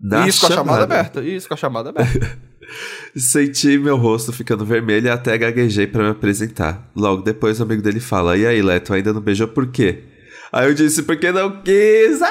Na 0.00 0.26
Isso 0.28 0.40
com 0.40 0.52
a 0.52 0.56
chamada 0.56 0.84
aberta. 0.84 1.22
Isso 1.22 1.48
com 1.48 1.54
a 1.54 1.56
chamada 1.56 1.88
aberta. 1.90 2.38
Senti 3.16 3.78
meu 3.78 3.96
rosto 3.96 4.32
ficando 4.32 4.64
vermelho 4.64 5.06
e 5.06 5.10
até 5.10 5.36
gaguejei 5.38 5.86
pra 5.86 6.02
me 6.02 6.10
apresentar. 6.10 6.90
Logo 6.96 7.22
depois, 7.22 7.60
o 7.60 7.62
amigo 7.62 7.82
dele 7.82 8.00
fala: 8.00 8.36
E 8.36 8.46
aí, 8.46 8.60
Leto, 8.62 8.92
ainda 8.92 9.12
não 9.12 9.20
beijou 9.20 9.48
por 9.48 9.66
quê? 9.68 10.04
Aí 10.52 10.66
eu 10.68 10.74
disse: 10.74 11.02
Porque 11.02 11.30
não 11.30 11.62
quis. 11.62 12.20
Ah! 12.22 12.30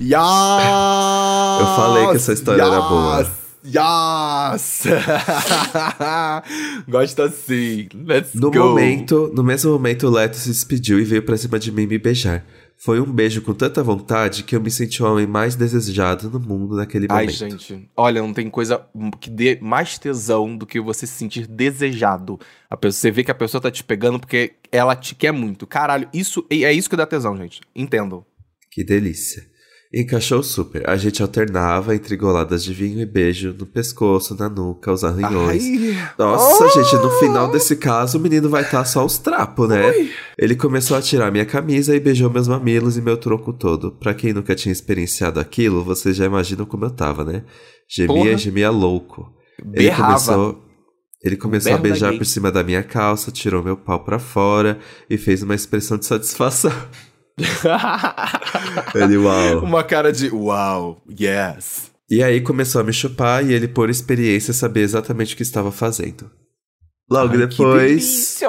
Yas! 0.00 1.60
Eu 1.60 1.66
falei 1.76 2.06
que 2.08 2.16
essa 2.16 2.32
história 2.32 2.62
era 2.62 2.80
boa. 2.80 3.30
Yas! 3.64 4.82
Gosta 6.88 7.24
assim. 7.24 7.88
Let's 7.94 8.34
No 8.34 8.50
go. 8.50 8.58
momento, 8.58 9.30
no 9.34 9.44
mesmo 9.44 9.70
momento, 9.72 10.08
o 10.08 10.10
Leto 10.10 10.36
se 10.36 10.48
despediu 10.48 10.98
e 10.98 11.04
veio 11.04 11.22
pra 11.22 11.36
cima 11.36 11.58
de 11.58 11.70
mim 11.70 11.86
me 11.86 11.98
beijar. 11.98 12.44
Foi 12.84 13.00
um 13.00 13.12
beijo 13.12 13.42
com 13.42 13.54
tanta 13.54 13.80
vontade 13.80 14.42
que 14.42 14.56
eu 14.56 14.60
me 14.60 14.68
senti 14.68 15.04
o 15.04 15.06
homem 15.06 15.24
mais 15.24 15.54
desejado 15.54 16.28
no 16.28 16.40
mundo 16.40 16.74
naquele 16.74 17.06
Ai, 17.08 17.26
momento. 17.26 17.38
gente. 17.38 17.88
Olha, 17.96 18.20
não 18.20 18.34
tem 18.34 18.50
coisa 18.50 18.84
que 19.20 19.30
dê 19.30 19.56
mais 19.62 20.00
tesão 20.00 20.56
do 20.56 20.66
que 20.66 20.80
você 20.80 21.06
se 21.06 21.12
sentir 21.12 21.46
desejado. 21.46 22.40
A 22.68 22.76
pessoa, 22.76 23.00
você 23.00 23.10
vê 23.12 23.22
que 23.22 23.30
a 23.30 23.36
pessoa 23.36 23.60
tá 23.60 23.70
te 23.70 23.84
pegando 23.84 24.18
porque 24.18 24.54
ela 24.72 24.96
te 24.96 25.14
quer 25.14 25.30
muito. 25.30 25.64
Caralho, 25.64 26.08
isso 26.12 26.44
é 26.50 26.72
isso 26.72 26.90
que 26.90 26.96
dá 26.96 27.06
tesão, 27.06 27.36
gente. 27.36 27.60
Entendam. 27.72 28.26
Que 28.68 28.82
delícia. 28.82 29.51
Encaixou 29.94 30.42
super. 30.42 30.88
A 30.88 30.96
gente 30.96 31.20
alternava 31.22 31.94
entre 31.94 32.16
goladas 32.16 32.64
de 32.64 32.72
vinho 32.72 32.98
e 33.00 33.04
beijo 33.04 33.54
no 33.58 33.66
pescoço, 33.66 34.34
na 34.38 34.48
nuca, 34.48 34.90
os 34.90 35.04
arranhões. 35.04 35.62
Ai. 35.62 36.08
Nossa, 36.18 36.64
Oh! 36.64 36.68
gente, 36.70 36.94
no 36.96 37.10
final 37.18 37.50
desse 37.50 37.76
caso, 37.76 38.16
o 38.16 38.20
menino 38.20 38.48
vai 38.48 38.62
estar 38.62 38.84
só 38.86 39.04
os 39.04 39.18
trapos, 39.18 39.68
né? 39.68 39.92
Ele 40.38 40.56
começou 40.56 40.96
a 40.96 41.02
tirar 41.02 41.30
minha 41.30 41.44
camisa 41.44 41.94
e 41.94 42.00
beijou 42.00 42.30
meus 42.30 42.48
mamilos 42.48 42.96
e 42.96 43.02
meu 43.02 43.18
tronco 43.18 43.52
todo. 43.52 43.92
Pra 43.92 44.14
quem 44.14 44.32
nunca 44.32 44.54
tinha 44.54 44.72
experienciado 44.72 45.38
aquilo, 45.38 45.84
vocês 45.84 46.16
já 46.16 46.24
imaginam 46.24 46.64
como 46.64 46.86
eu 46.86 46.90
tava, 46.90 47.22
né? 47.22 47.44
Gemia, 47.86 48.14
Porra. 48.14 48.36
gemia 48.38 48.70
louco. 48.70 49.30
Ele 49.74 49.88
Berrava. 49.88 50.06
começou, 50.14 50.64
ele 51.22 51.36
começou 51.36 51.74
a 51.74 51.76
beijar 51.78 52.16
por 52.16 52.24
cima 52.24 52.50
da 52.50 52.64
minha 52.64 52.82
calça, 52.82 53.30
tirou 53.30 53.62
meu 53.62 53.76
pau 53.76 54.02
pra 54.02 54.18
fora 54.18 54.78
e 55.10 55.18
fez 55.18 55.42
uma 55.42 55.54
expressão 55.54 55.98
de 55.98 56.06
satisfação. 56.06 56.72
Uma 59.62 59.84
cara 59.84 60.12
de 60.12 60.30
uau, 60.30 61.02
yes. 61.08 61.90
E 62.10 62.22
aí 62.22 62.40
começou 62.40 62.80
a 62.80 62.84
me 62.84 62.92
chupar 62.92 63.44
e 63.44 63.52
ele, 63.52 63.66
por 63.66 63.88
experiência, 63.88 64.52
sabia 64.52 64.82
exatamente 64.82 65.34
o 65.34 65.36
que 65.36 65.42
estava 65.42 65.72
fazendo. 65.72 66.30
Logo 67.10 67.32
Ai, 67.32 67.38
que 67.38 67.46
depois, 67.46 67.88
delícia. 67.88 68.48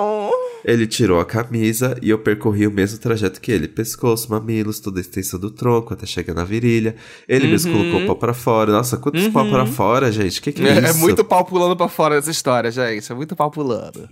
Ele 0.66 0.88
tirou 0.88 1.20
a 1.20 1.26
camisa 1.26 1.98
e 2.02 2.10
eu 2.10 2.18
percorri 2.20 2.66
o 2.66 2.72
mesmo 2.72 2.98
trajeto 3.00 3.42
que 3.42 3.52
ele. 3.52 3.68
Pescoço, 3.68 4.30
mamilos, 4.32 4.80
toda 4.80 5.00
a 5.00 5.02
extensão 5.02 5.40
do 5.40 5.52
tronco 5.52 5.94
até 5.94 6.06
chegar 6.06 6.34
na 6.34 6.44
virilha. 6.44 6.96
Ele 7.28 7.48
mesmo 7.48 7.72
Uhum. 7.74 7.78
colocou 7.80 8.02
o 8.04 8.06
pau 8.08 8.16
pra 8.16 8.34
fora. 8.34 8.72
Nossa, 8.72 8.98
quantos 8.98 9.28
pau 9.28 9.44
Uhum. 9.46 9.52
pra 9.52 9.66
fora, 9.66 10.12
gente? 10.12 10.42
Que 10.42 10.52
que 10.52 10.64
é, 10.66 10.70
É, 10.70 10.78
é 10.80 10.90
isso? 10.90 11.00
muito 11.00 11.24
pau 11.24 11.44
pulando 11.44 11.76
pra 11.76 11.88
fora 11.88 12.16
essa 12.16 12.32
história, 12.32 12.72
gente. 12.72 13.12
É 13.12 13.16
muito 13.16 13.36
pau 13.36 13.52
pulando. 13.52 14.08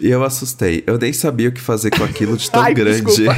E 0.00 0.08
eu 0.08 0.24
assustei. 0.24 0.82
Eu 0.86 0.96
nem 0.98 1.12
sabia 1.12 1.48
o 1.48 1.52
que 1.52 1.60
fazer 1.60 1.90
com 1.90 2.02
aquilo 2.04 2.36
de 2.36 2.48
tão 2.50 2.62
Ai, 2.62 2.72
grande. 2.74 3.02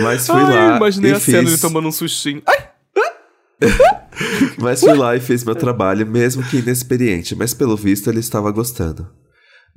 Mas 0.00 0.26
fui 0.26 0.36
Ai, 0.40 0.68
lá 0.68 0.76
imaginei 0.76 1.10
e 1.10 1.14
a 1.14 1.20
cena 1.20 1.42
fiz... 1.42 1.48
ele 1.52 1.58
tomando 1.60 1.88
um 1.88 1.92
sustinho. 1.92 2.42
Ai, 2.46 2.68
Mas 4.58 4.80
fui 4.80 4.94
lá 4.94 5.16
e 5.16 5.20
fiz 5.20 5.44
meu 5.44 5.54
trabalho, 5.54 6.06
mesmo 6.06 6.42
que 6.44 6.58
inexperiente, 6.58 7.34
mas 7.34 7.52
pelo 7.54 7.76
visto 7.76 8.08
ele 8.08 8.20
estava 8.20 8.50
gostando. 8.50 9.08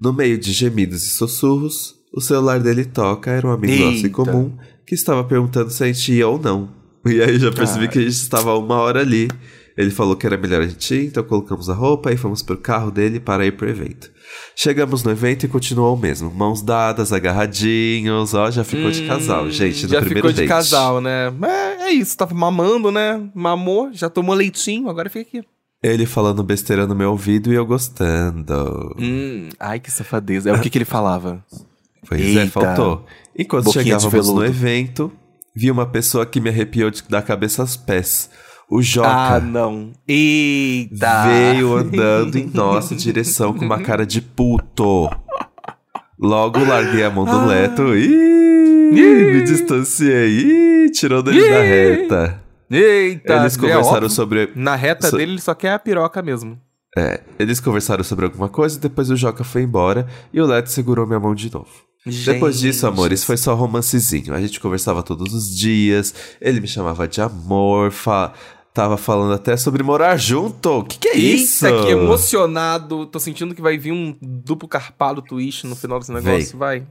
No 0.02 0.12
meio 0.12 0.38
de 0.38 0.52
gemidos 0.52 1.04
e 1.04 1.10
sussurros, 1.12 1.96
o 2.14 2.20
celular 2.20 2.60
dele 2.60 2.86
toca, 2.86 3.30
era 3.32 3.48
um 3.48 3.52
amigo 3.52 3.74
nosso 3.74 3.98
em 3.98 4.04
Eita. 4.06 4.10
comum, 4.10 4.58
que 4.86 4.96
estava 4.96 5.24
perguntando 5.24 5.70
se 5.70 5.84
a 5.84 5.88
gente 5.88 6.12
ia 6.14 6.28
ou 6.28 6.40
não. 6.40 6.70
E 7.06 7.22
aí 7.22 7.38
já 7.40 7.52
percebi 7.52 7.86
Ai. 7.86 7.88
que 7.92 8.00
a 8.00 8.02
gente 8.02 8.12
estava 8.14 8.58
uma 8.58 8.76
hora 8.78 9.00
ali. 9.02 9.28
Ele 9.78 9.90
falou 9.90 10.16
que 10.16 10.26
era 10.26 10.38
melhor 10.38 10.62
a 10.62 10.68
gente 10.68 10.94
ir, 10.94 11.06
então 11.08 11.24
colocamos 11.24 11.70
a 11.70 11.74
roupa 11.74 12.12
e 12.12 12.18
fomos 12.18 12.44
pro 12.44 12.58
carro 12.58 12.92
dele 12.92 13.20
para 13.20 13.46
ir 13.46 13.54
pro 13.54 13.70
evento. 13.70 14.12
Chegamos 14.56 15.02
no 15.04 15.12
evento 15.12 15.46
e 15.46 15.50
continuou 15.50 15.96
o 15.96 16.00
mesmo, 16.00 16.30
mãos 16.30 16.62
dadas, 16.62 17.14
agarradinhos, 17.14 18.34
ó, 18.34 18.52
já 18.52 18.64
ficou 18.64 18.92
de 18.92 19.08
casal, 19.08 19.50
gente, 19.50 19.84
no 19.84 19.88
Hum, 19.88 19.92
já 19.94 20.00
primeiro 20.02 20.28
ficou 20.28 20.32
de 20.32 20.38
date. 20.42 20.48
casal, 20.50 21.00
né? 21.02 21.30
É, 21.80 21.84
é 21.84 21.92
isso, 21.94 22.18
tava 22.18 22.36
mamando, 22.36 22.92
né? 22.92 23.30
Mamou, 23.34 23.92
já 23.94 24.10
tomou 24.10 24.36
leitinho, 24.36 24.90
agora 24.90 25.10
fica 25.10 25.38
aqui. 25.40 25.48
Ele 25.84 26.06
falando 26.06 26.44
besteira 26.44 26.86
no 26.86 26.96
meu 26.96 27.12
ouvido 27.12 27.52
e 27.52 27.56
eu 27.56 27.66
gostando. 27.66 28.96
Hum, 29.00 29.50
ai, 29.60 29.80
que 29.80 29.92
safadeza. 29.92 30.50
É 30.50 30.54
o 30.54 30.60
que 30.62 30.70
que 30.70 30.78
ele 30.78 30.86
falava? 30.86 31.44
Pois 32.08 32.22
é, 32.22 32.42
Eita. 32.44 32.52
faltou. 32.52 33.06
Enquanto 33.38 33.66
Boquinha 33.66 33.84
chegávamos 34.00 34.30
no 34.30 34.46
evento, 34.46 35.12
vi 35.56 35.72
uma 35.72 35.86
pessoa 35.88 36.26
que 36.26 36.40
me 36.40 36.50
arrepiou 36.50 36.92
de- 36.92 37.04
da 37.10 37.22
cabeça 37.22 37.62
aos 37.64 37.76
pés. 37.76 38.30
O 38.70 38.82
Joca 38.82 39.10
Ah, 39.10 39.40
não. 39.40 39.92
Eita! 40.08 41.24
veio 41.28 41.76
andando 41.76 42.38
em 42.38 42.46
nossa 42.46 42.96
direção 42.96 43.54
com 43.54 43.66
uma 43.66 43.80
cara 43.82 44.06
de 44.06 44.22
puto. 44.22 45.10
Logo 46.20 46.64
larguei 46.64 47.04
a 47.04 47.10
mão 47.10 47.26
do 47.26 47.32
Ah. 47.32 47.46
Leto 47.46 47.96
e 47.96 48.08
me 48.94 49.42
distanciei. 49.44 50.86
Ih, 50.86 50.92
tirou 50.92 51.24
dele 51.24 51.42
da 51.50 51.62
reta. 51.62 52.41
Eita! 52.72 53.34
Eles 53.36 53.58
é 53.58 53.60
conversaram 53.60 53.96
óbvio. 53.96 54.10
sobre. 54.10 54.52
Na 54.56 54.76
reta 54.76 55.10
so- 55.10 55.18
dele, 55.18 55.34
ele 55.34 55.42
só 55.42 55.54
quer 55.54 55.74
a 55.74 55.80
piroca 55.80 56.22
mesmo. 56.22 56.60
É, 56.98 57.22
eles 57.40 57.60
conversaram 57.60 58.04
sobre 58.04 58.26
alguma 58.26 58.50
coisa, 58.50 58.78
depois 58.80 59.10
o 59.10 59.16
Joca 59.16 59.44
foi 59.46 59.62
embora 59.62 60.06
e 60.34 60.42
o 60.42 60.46
Leto 60.46 60.70
segurou 60.70 61.08
minha 61.08 61.20
mão 61.20 61.34
de 61.34 61.52
novo. 61.52 61.70
Depois 62.06 62.60
disso, 62.60 62.88
amores, 62.88 63.24
foi 63.24 63.38
só 63.38 63.54
romancezinho. 63.54 64.34
A 64.34 64.42
gente 64.42 64.60
conversava 64.60 65.04
todos 65.04 65.34
os 65.34 65.56
dias, 65.56 66.14
ele 66.42 66.60
me 66.60 66.68
chamava 66.68 67.08
de 67.08 67.22
amor, 67.22 67.92
fa 67.92 68.34
tava 68.74 68.98
falando 68.98 69.34
até 69.34 69.56
sobre 69.58 69.84
morar 69.84 70.18
junto. 70.18 70.80
O 70.80 70.84
que, 70.84 70.98
que 70.98 71.08
é 71.10 71.18
isso? 71.18 71.66
Eita, 71.68 71.84
que 71.84 71.92
emocionado. 71.92 73.06
Tô 73.06 73.20
sentindo 73.20 73.54
que 73.54 73.62
vai 73.62 73.78
vir 73.78 73.92
um 73.92 74.18
duplo 74.22 74.68
carpado 74.68 75.22
twist 75.22 75.68
no 75.68 75.76
final 75.76 76.00
desse 76.00 76.12
negócio. 76.12 76.58
Vai. 76.58 76.88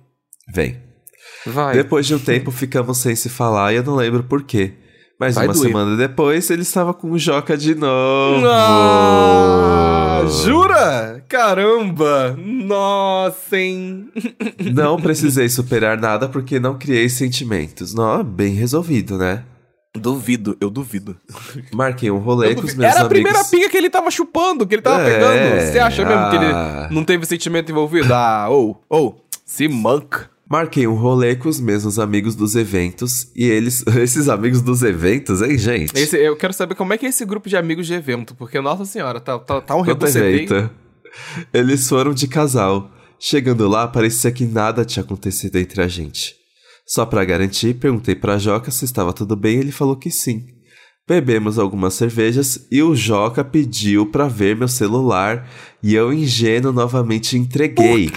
Vem. 0.52 0.78
Vai. 1.46 1.75
Depois 1.75 2.06
de 2.06 2.14
um 2.14 2.18
tempo, 2.18 2.50
ficamos 2.50 2.99
sem 2.99 3.16
se 3.16 3.28
falar 3.28 3.72
e 3.72 3.76
eu 3.76 3.82
não 3.82 3.96
lembro 3.96 4.22
por 4.22 4.42
quê. 4.42 4.75
Mas 5.21 5.35
Vai 5.35 5.47
uma 5.49 5.53
doer. 5.53 5.67
semana 5.69 5.97
depois, 5.99 6.49
ele 6.49 6.62
estava 6.62 6.95
com 6.95 7.11
o 7.11 7.19
Joca 7.19 7.55
de 7.55 7.75
novo. 7.75 8.47
Ah, 8.49 10.23
jura? 10.43 11.23
Caramba! 11.29 12.35
Nossa, 12.39 13.59
hein? 13.59 14.09
Não 14.73 14.99
precisei 14.99 15.50
superar 15.50 15.99
nada 16.00 16.27
porque 16.27 16.59
não 16.59 16.79
criei 16.79 17.09
sentimentos. 17.11 17.93
Não, 17.93 18.25
bem 18.25 18.55
resolvido, 18.55 19.19
né? 19.19 19.43
Duvido, 19.95 20.57
eu 20.61 20.71
duvido. 20.71 21.17
Marquei 21.75 22.11
um 22.11 22.19
rolê 22.19 22.55
com 22.55 22.62
os 22.65 22.75
meus 22.75 22.91
Era 22.91 23.03
a 23.03 23.07
amigos. 23.07 23.09
primeira 23.09 23.45
pinga 23.45 23.69
que 23.69 23.77
ele 23.77 23.91
tava 23.91 24.11
chupando, 24.11 24.67
que 24.67 24.75
ele 24.77 24.83
tava 24.83 25.03
É, 25.03 25.12
pegando. 25.12 25.61
Você 25.73 25.79
acha 25.81 26.05
mesmo 26.05 26.31
que 26.31 26.37
ah. 26.39 26.87
ele 26.89 26.95
não 26.95 27.05
teve 27.05 27.27
sentimento 27.27 27.71
envolvido? 27.71 28.15
Ah, 28.15 28.47
ou, 28.49 28.81
ou, 28.89 29.23
se 29.45 29.69
manca. 29.69 30.31
Marquei 30.50 30.85
um 30.85 30.95
rolê 30.95 31.37
com 31.37 31.49
os 31.49 31.61
mesmos 31.61 31.97
amigos 31.97 32.35
dos 32.35 32.57
eventos 32.57 33.30
e 33.37 33.45
eles, 33.45 33.87
esses 34.02 34.28
amigos 34.28 34.61
dos 34.61 34.83
eventos, 34.83 35.40
hein, 35.40 35.57
gente? 35.57 35.97
Esse, 35.97 36.16
eu 36.16 36.37
quero 36.37 36.52
saber 36.52 36.75
como 36.75 36.92
é 36.92 36.99
que 36.99 37.07
é 37.07 37.09
esse 37.09 37.25
grupo 37.25 37.49
de 37.49 37.57
amigos 37.57 37.87
de 37.87 37.95
evento, 37.95 38.35
porque, 38.35 38.61
nossa 38.61 38.85
senhora, 38.85 39.21
tá, 39.21 39.38
tá, 39.38 39.61
tá 39.61 39.76
um 39.76 39.85
evento. 39.88 40.69
Eles 41.54 41.88
foram 41.88 42.12
de 42.12 42.26
casal. 42.26 42.90
Chegando 43.16 43.69
lá, 43.69 43.87
parecia 43.87 44.33
que 44.33 44.45
nada 44.45 44.85
tinha 44.85 45.04
acontecido 45.04 45.54
entre 45.57 45.83
a 45.83 45.87
gente. 45.87 46.35
Só 46.85 47.07
pra 47.07 47.25
garantir, 47.25 47.75
perguntei 47.75 48.16
pra 48.16 48.38
Joca 48.38 48.73
se 48.73 48.85
estava 48.85 49.12
tudo 49.12 49.37
bem 49.37 49.57
e 49.57 49.61
ele 49.61 49.71
falou 49.71 49.95
que 49.95 50.11
sim. 50.11 50.47
Bebemos 51.07 51.61
algumas 51.61 51.95
cervejas 51.95 52.66
e 52.73 52.83
o 52.83 52.97
Joca 52.97 53.45
pediu 53.45 54.07
pra 54.07 54.26
ver 54.26 54.57
meu 54.57 54.69
celular 54.69 55.49
e 55.80 55.95
eu, 55.95 56.12
ingênuo, 56.12 56.73
novamente 56.73 57.37
entreguei. 57.37 58.11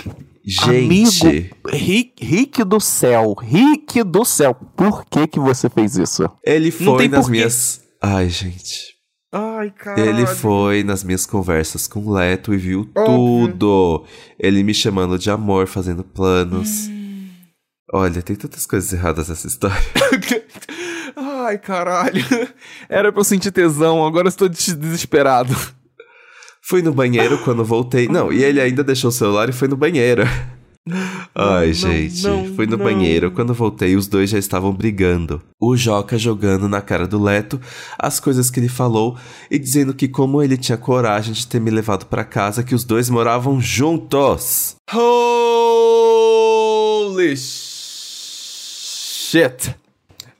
Gente, 0.45 1.25
Amigo, 1.25 1.55
Rick, 1.69 2.25
Rick 2.25 2.63
do 2.65 2.79
céu, 2.79 3.33
Rick 3.39 4.03
do 4.03 4.25
céu, 4.25 4.53
por 4.53 5.05
que 5.05 5.25
que 5.27 5.39
você 5.39 5.69
fez 5.69 5.95
isso? 5.95 6.29
ele 6.45 6.69
foi 6.69 7.07
nas 7.07 7.21
porquê. 7.21 7.31
minhas. 7.31 7.81
Ai, 8.01 8.27
gente. 8.29 8.93
Ai, 9.31 9.71
cara. 9.71 9.99
Ele 9.99 10.27
foi 10.27 10.83
nas 10.83 11.03
minhas 11.03 11.25
conversas 11.25 11.87
com 11.87 11.99
o 12.01 12.11
Leto 12.13 12.53
e 12.53 12.57
viu 12.57 12.81
Óbvio. 12.95 13.47
tudo. 13.47 14.05
Ele 14.37 14.61
me 14.63 14.73
chamando 14.73 15.17
de 15.17 15.31
amor, 15.31 15.65
fazendo 15.67 16.03
planos. 16.03 16.87
Hum. 16.89 17.29
Olha, 17.93 18.21
tem 18.21 18.35
tantas 18.35 18.65
coisas 18.65 18.91
erradas 18.91 19.29
nessa 19.29 19.47
história. 19.47 19.77
Ai, 21.15 21.57
caralho. 21.57 22.23
Era 22.89 23.11
pra 23.11 23.21
eu 23.21 23.23
sentir 23.25 23.51
tesão, 23.51 24.05
agora 24.05 24.25
eu 24.27 24.29
estou 24.29 24.49
des- 24.49 24.75
desesperado. 24.75 25.55
Fui 26.65 26.81
no 26.81 26.93
banheiro 26.93 27.37
quando 27.43 27.63
voltei. 27.65 28.07
Não, 28.07 28.31
e 28.31 28.41
ele 28.43 28.61
ainda 28.61 28.83
deixou 28.83 29.09
o 29.09 29.11
celular 29.13 29.49
e 29.49 29.53
foi 29.53 29.67
no 29.67 29.75
banheiro. 29.75 30.23
Ai, 31.35 31.67
não, 31.67 31.73
gente. 31.73 32.23
não, 32.23 32.53
Fui 32.55 32.65
no 32.67 32.77
banheiro. 32.77 33.31
Quando 33.31 33.53
voltei, 33.53 33.95
os 33.95 34.05
dois 34.07 34.29
já 34.29 34.37
estavam 34.37 34.73
brigando. 34.73 35.41
O 35.59 35.75
Joca 35.77 36.17
jogando 36.17 36.67
na 36.67 36.81
cara 36.81 37.07
do 37.07 37.21
Leto 37.21 37.59
as 37.97 38.19
coisas 38.19 38.49
que 38.49 38.59
ele 38.59 38.67
falou 38.69 39.17
e 39.49 39.57
dizendo 39.57 39.93
que, 39.93 40.07
como 40.09 40.41
ele 40.43 40.57
tinha 40.57 40.77
coragem 40.77 41.33
de 41.33 41.47
ter 41.47 41.59
me 41.61 41.71
levado 41.71 42.05
pra 42.05 42.23
casa, 42.25 42.63
que 42.63 42.75
os 42.75 42.83
dois 42.83 43.09
moravam 43.09 43.59
juntos. 43.61 44.75
Holy 45.93 47.35
shit. 49.27 49.75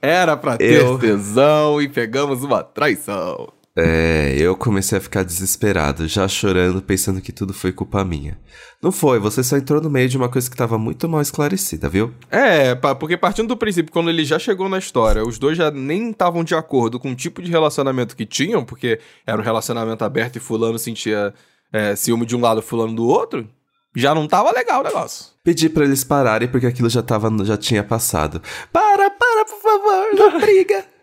Era 0.00 0.36
pra 0.36 0.56
ter 0.58 0.82
Eu- 0.82 0.98
tesão 0.98 1.80
e 1.80 1.88
pegamos 1.88 2.42
uma 2.44 2.62
traição. 2.62 3.48
É, 3.76 4.36
eu 4.38 4.54
comecei 4.56 4.96
a 4.96 5.00
ficar 5.00 5.24
desesperado, 5.24 6.06
já 6.06 6.28
chorando, 6.28 6.80
pensando 6.80 7.20
que 7.20 7.32
tudo 7.32 7.52
foi 7.52 7.72
culpa 7.72 8.04
minha. 8.04 8.38
Não 8.80 8.92
foi, 8.92 9.18
você 9.18 9.42
só 9.42 9.56
entrou 9.56 9.80
no 9.80 9.90
meio 9.90 10.08
de 10.08 10.16
uma 10.16 10.28
coisa 10.28 10.48
que 10.48 10.56
tava 10.56 10.78
muito 10.78 11.08
mal 11.08 11.20
esclarecida, 11.20 11.88
viu? 11.88 12.14
É, 12.30 12.74
porque 12.74 13.16
partindo 13.16 13.48
do 13.48 13.56
princípio, 13.56 13.92
quando 13.92 14.10
ele 14.10 14.24
já 14.24 14.38
chegou 14.38 14.68
na 14.68 14.78
história, 14.78 15.24
os 15.24 15.38
dois 15.40 15.58
já 15.58 15.72
nem 15.72 16.10
estavam 16.10 16.44
de 16.44 16.54
acordo 16.54 17.00
com 17.00 17.10
o 17.10 17.16
tipo 17.16 17.42
de 17.42 17.50
relacionamento 17.50 18.14
que 18.14 18.24
tinham, 18.24 18.64
porque 18.64 19.00
era 19.26 19.40
um 19.40 19.44
relacionamento 19.44 20.04
aberto 20.04 20.36
e 20.36 20.40
fulano 20.40 20.78
sentia 20.78 21.34
é, 21.72 21.96
ciúme 21.96 22.26
de 22.26 22.36
um 22.36 22.40
lado, 22.40 22.62
fulano 22.62 22.94
do 22.94 23.08
outro, 23.08 23.48
já 23.96 24.14
não 24.14 24.28
tava 24.28 24.52
legal 24.52 24.82
o 24.82 24.84
negócio. 24.84 25.32
Pedi 25.42 25.68
pra 25.68 25.84
eles 25.84 26.04
pararem 26.04 26.46
porque 26.46 26.66
aquilo 26.66 26.88
já 26.88 27.02
tava, 27.02 27.28
já 27.44 27.56
tinha 27.56 27.82
passado. 27.82 28.40
Para, 28.72 29.10
para, 29.10 29.44
por 29.44 29.60
favor, 29.60 30.14
não 30.14 30.40
briga. 30.40 30.93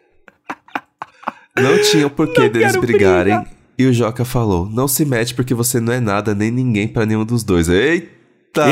Não 1.58 1.82
tinha 1.82 2.08
o 2.08 2.10
porquê 2.10 2.48
deles 2.50 2.72
quero 2.72 2.82
brigarem. 2.82 3.36
briga. 3.40 3.52
E 3.78 3.86
o 3.86 3.94
Joca 3.94 4.24
falou: 4.26 4.70
Não 4.70 4.88
se 4.88 5.04
mete 5.06 5.34
porque 5.34 5.54
você 5.54 5.80
não 5.80 5.92
é 5.94 6.00
nada 6.00 6.34
nem 6.36 6.50
ninguém 6.52 6.88
pra 6.88 7.06
nenhum 7.06 7.26
dos 7.26 7.44
dois. 7.44 7.68
Eita! 7.70 8.66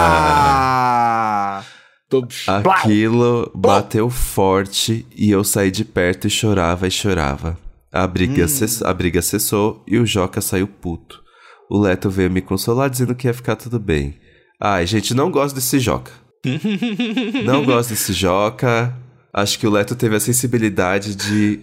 Eita! 0.00 1.64
Tô... 2.08 2.26
Aquilo 2.46 3.50
bateu 3.54 4.10
forte 4.10 5.06
e 5.14 5.30
eu 5.30 5.44
saí 5.44 5.70
de 5.70 5.84
perto 5.84 6.26
e 6.26 6.30
chorava 6.30 6.88
e 6.88 6.90
chorava. 6.90 7.56
A 7.92 8.06
briga, 8.06 8.46
cess- 8.48 8.82
a 8.82 8.92
briga 8.92 9.20
cessou 9.22 9.82
e 9.86 9.96
o 9.98 10.06
Joca 10.06 10.40
saiu 10.40 10.66
puto. 10.66 11.20
O 11.68 11.78
Leto 11.78 12.10
veio 12.10 12.30
me 12.30 12.40
consolar 12.40 12.90
dizendo 12.90 13.14
que 13.14 13.28
ia 13.28 13.34
ficar 13.34 13.54
tudo 13.56 13.78
bem. 13.78 14.18
Ai, 14.60 14.86
gente, 14.86 15.14
não 15.14 15.30
gosto 15.30 15.54
desse 15.54 15.78
Joca. 15.78 16.10
não 17.44 17.64
gosto 17.64 17.90
desse 17.90 18.12
Joca. 18.12 18.96
Acho 19.32 19.58
que 19.58 19.66
o 19.66 19.70
Leto 19.70 19.94
teve 19.94 20.16
a 20.16 20.20
sensibilidade 20.20 21.14
de. 21.14 21.60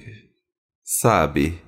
Sabe? 0.90 1.62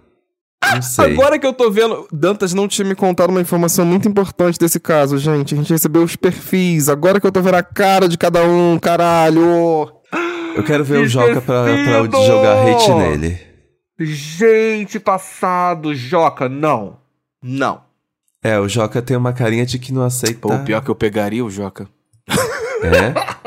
Não 0.64 0.82
sei. 0.82 1.12
Agora 1.14 1.38
que 1.38 1.46
eu 1.46 1.52
tô 1.52 1.70
vendo, 1.70 2.08
Dantas 2.10 2.54
não 2.54 2.70
tinha 2.70 2.88
me 2.88 2.96
contado 2.96 3.32
uma 3.32 3.42
informação 3.42 3.86
muito 3.86 4.08
importante 4.08 4.58
desse 4.58 4.80
caso, 4.80 5.18
gente. 5.18 5.54
A 5.54 5.58
gente 5.58 5.74
recebeu 5.74 6.04
os 6.04 6.16
perfis. 6.16 6.88
Agora 6.88 7.20
que 7.20 7.28
eu 7.28 7.32
tô 7.32 7.42
vendo 7.42 7.56
a 7.56 7.64
cara 7.64 8.08
de 8.08 8.18
cada 8.18 8.46
um, 8.46 8.80
caralho. 8.80 9.92
Eu 10.56 10.64
quero 10.64 10.86
ver 10.86 11.00
o 11.00 11.08
Joca 11.08 11.42
pra, 11.42 11.64
pra 11.64 12.26
jogar 12.26 12.66
hate 12.66 12.92
nele. 12.94 13.40
Gente, 14.00 15.02
passado, 15.02 15.94
Joca, 15.94 16.48
não. 16.48 16.98
Não. 17.44 17.82
É, 18.42 18.58
o 18.58 18.70
Joca 18.70 19.02
tem 19.02 19.18
uma 19.18 19.34
carinha 19.34 19.66
de 19.66 19.78
que 19.78 19.92
não 19.92 20.04
aceita. 20.04 20.40
Pô, 20.40 20.58
pior 20.60 20.82
que 20.82 20.90
eu 20.90 20.96
pegaria 20.96 21.44
o 21.44 21.50
Joca. 21.50 21.90
É? 22.82 23.14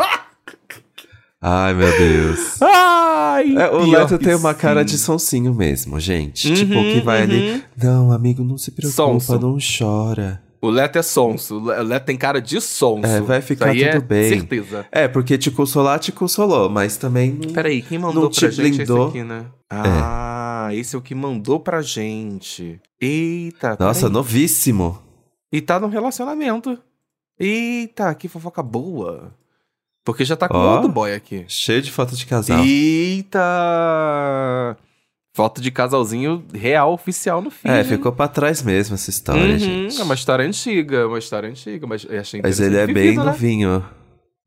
Ai, 1.43 1.75
meu 1.75 1.91
Deus. 1.99 2.63
Ai, 2.63 3.57
É, 3.57 3.69
o 3.71 3.85
Leto 3.85 4.17
tem 4.19 4.35
uma 4.37 4.55
cara 4.55 4.85
de 4.85 4.97
sonsinho 4.97 5.53
mesmo, 5.53 5.99
gente. 5.99 6.49
Uhum, 6.49 6.55
tipo, 6.55 6.73
que 6.75 7.01
vai 7.01 7.19
uhum. 7.19 7.25
ali. 7.25 7.65
Não, 7.83 8.13
amigo, 8.13 8.45
não 8.45 8.57
se 8.57 8.71
preocupa, 8.71 8.97
Sonso. 8.97 9.39
não 9.41 9.59
chora. 9.59 10.41
O 10.61 10.71
Leto 10.71 10.97
é 10.97 11.03
sonso. 11.03 11.57
O 11.59 11.67
Le- 11.67 11.81
o 11.81 11.83
Leto 11.83 12.05
tem 12.05 12.17
cara 12.17 12.41
de 12.41 12.61
sonso. 12.61 13.05
É, 13.05 13.21
vai 13.21 13.43
ficar 13.43 13.73
tudo 13.73 13.83
é 13.83 13.99
bem. 14.01 14.29
Certeza. 14.29 14.87
É, 14.93 15.09
porque 15.09 15.37
te 15.37 15.51
consolar, 15.51 15.99
te 15.99 16.13
consolou, 16.13 16.69
mas 16.71 16.97
também. 16.97 17.35
Peraí, 17.53 17.83
quem 17.83 17.99
mandou 17.99 18.23
Não 18.25 18.31
te 18.31 18.39
pra 18.41 18.51
gente 18.51 18.77
blindou. 18.77 19.09
esse 19.09 19.19
aqui, 19.19 19.25
né? 19.29 19.47
Ah, 19.69 20.69
esse 20.73 20.95
é 20.95 20.99
o 20.99 21.03
que 21.03 21.17
mandou 21.17 21.59
pra 21.59 21.83
gente. 21.83 22.81
Eita, 23.01 23.77
Nossa, 23.81 24.03
peraí. 24.03 24.13
novíssimo. 24.13 25.03
E 25.53 25.61
tá 25.61 25.81
num 25.81 25.89
relacionamento. 25.89 26.79
Eita, 27.41 28.15
que 28.15 28.29
fofoca 28.29 28.63
boa. 28.63 29.35
Porque 30.05 30.25
já 30.25 30.35
tá 30.37 30.49
com 30.49 30.57
Ó. 30.57 30.75
outro 30.77 30.89
boy 30.91 31.15
aqui. 31.15 31.45
Cheio 31.49 31.81
de 31.81 31.91
foto 31.93 32.15
de 32.17 32.27
casal. 32.27 32.59
Eita! 32.65 33.41
Foto 35.35 35.63
de 35.63 35.71
casalzinho 35.71 36.45
real, 36.53 36.93
oficial 36.93 37.41
no 37.41 37.51
filme. 37.51 37.79
É, 37.79 37.83
ficou 37.85 38.13
pra 38.13 38.29
trás 38.29 38.63
mesmo 38.63 38.95
essa 38.95 39.09
história, 39.09 39.43
Uhum, 39.55 39.59
gente. 39.59 39.99
É 40.01 40.05
uma 40.05 40.15
história 40.15 40.45
antiga, 40.45 41.07
uma 41.09 41.19
história 41.19 41.49
antiga, 41.49 41.87
mas 41.87 42.05
eu 42.05 42.21
achei 42.21 42.43
Mas 42.43 42.61
ele 42.61 42.77
é 42.77 42.83
interessante. 42.83 42.95
bem 42.95 43.03
Vivido, 43.05 43.25
né? 43.25 43.31
novinho. 43.31 43.85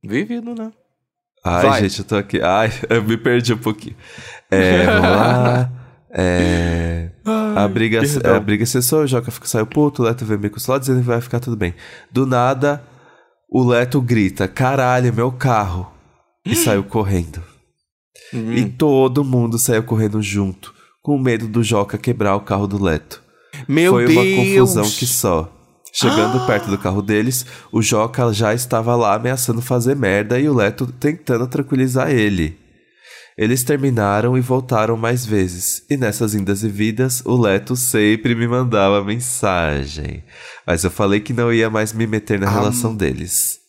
Vivido, 0.04 0.54
né? 0.56 0.72
Ai, 1.44 1.66
Vai. 1.66 1.82
gente, 1.82 2.00
eu 2.00 2.06
tô 2.06 2.16
aqui. 2.18 2.40
Ai, 2.42 2.72
eu 2.90 3.02
me 3.04 3.18
perdi 3.18 3.54
um 3.54 3.58
pouquinho. 3.58 3.96
É, 4.52 4.86
vamos 4.86 5.02
lá. 5.02 5.72
É, 6.18 7.10
a, 7.58 7.68
briga, 7.68 8.00
perdão. 8.00 8.36
a 8.36 8.40
briga 8.40 8.66
cessou, 8.66 9.02
o 9.02 9.08
Joca 9.08 9.30
saiu 9.44 9.66
puto, 9.68 10.02
o 10.02 10.06
Leto 10.06 10.24
vem 10.24 10.38
me 10.38 10.50
consolar 10.50 10.80
dizendo 10.80 11.02
que 11.02 11.06
vai 11.06 11.20
ficar 11.20 11.42
tudo 11.42 11.58
bem. 11.58 11.74
Do 12.10 12.26
nada, 12.26 12.82
o 13.50 13.64
Leto 13.64 14.02
grita: 14.02 14.48
caralho, 14.48 15.14
meu 15.14 15.32
carro. 15.32 15.92
E 16.46 16.54
saiu 16.56 16.84
correndo. 16.84 17.42
Hum. 18.34 18.54
E 18.54 18.66
todo 18.66 19.24
mundo 19.24 19.58
saiu 19.58 19.84
correndo 19.84 20.22
junto, 20.22 20.74
com 21.02 21.18
medo 21.18 21.48
do 21.48 21.64
Joca 21.64 21.98
quebrar 21.98 22.36
o 22.36 22.42
carro 22.42 22.68
do 22.68 22.82
Leto. 22.82 23.22
Meu 23.68 23.94
Foi 23.94 24.06
Deus! 24.06 24.18
uma 24.18 24.36
confusão 24.36 24.84
que 24.84 25.06
só. 25.06 25.52
Chegando 25.94 26.44
perto 26.48 26.70
do 26.70 26.78
carro 26.78 27.02
deles, 27.02 27.46
o 27.72 27.82
Joca 27.82 28.34
já 28.34 28.54
estava 28.54 28.96
lá 28.96 29.16
ameaçando 29.16 29.62
fazer 29.62 29.96
merda 29.96 30.40
e 30.40 30.50
o 30.50 30.54
Leto 30.54 30.88
tentando 30.88 31.48
tranquilizar 31.48 32.12
ele. 32.12 32.65
Eles 33.38 33.64
terminaram 33.64 34.38
e 34.38 34.42
voltaram 34.42 34.96
mais 34.96 35.26
vezes, 35.26 35.84
e 35.90 35.98
nessas 35.98 36.34
indas 36.34 36.64
e 36.64 36.70
vidas, 36.70 37.22
o 37.26 37.36
Leto 37.36 37.76
sempre 37.76 38.34
me 38.34 38.48
mandava 38.48 39.04
mensagem. 39.04 40.24
Mas 40.66 40.84
eu 40.86 40.90
falei 40.92 41.20
que 41.20 41.34
não 41.34 41.52
ia 41.52 41.70
mais 41.70 41.92
me 41.92 42.08
meter 42.08 42.40
na 42.40 42.48
Am- 42.48 42.54
relação 42.54 42.96
deles. 42.96 43.60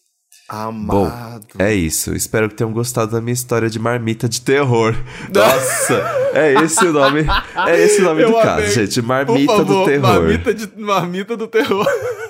Amado. 0.48 1.44
É 1.58 1.74
isso, 1.74 2.14
espero 2.14 2.48
que 2.48 2.54
tenham 2.54 2.72
gostado 2.72 3.10
da 3.10 3.20
minha 3.20 3.34
história 3.34 3.68
de 3.68 3.80
marmita 3.80 4.28
de 4.28 4.40
terror. 4.40 4.94
Nossa, 5.34 5.94
é 6.32 6.54
esse 6.62 6.84
o 6.86 6.92
nome, 6.92 7.26
é 7.66 7.80
esse 7.84 8.00
o 8.00 8.04
nome 8.04 8.22
Eu 8.22 8.28
do 8.30 8.34
caso, 8.36 8.50
amei. 8.60 8.70
gente, 8.70 9.02
Por 9.02 9.08
marmita 9.08 9.56
favor, 9.56 9.64
do 9.64 9.84
terror. 9.90 10.02
Marmita, 10.22 10.54
de, 10.54 10.70
marmita 10.78 11.36
do 11.36 11.48
terror. 11.48 11.84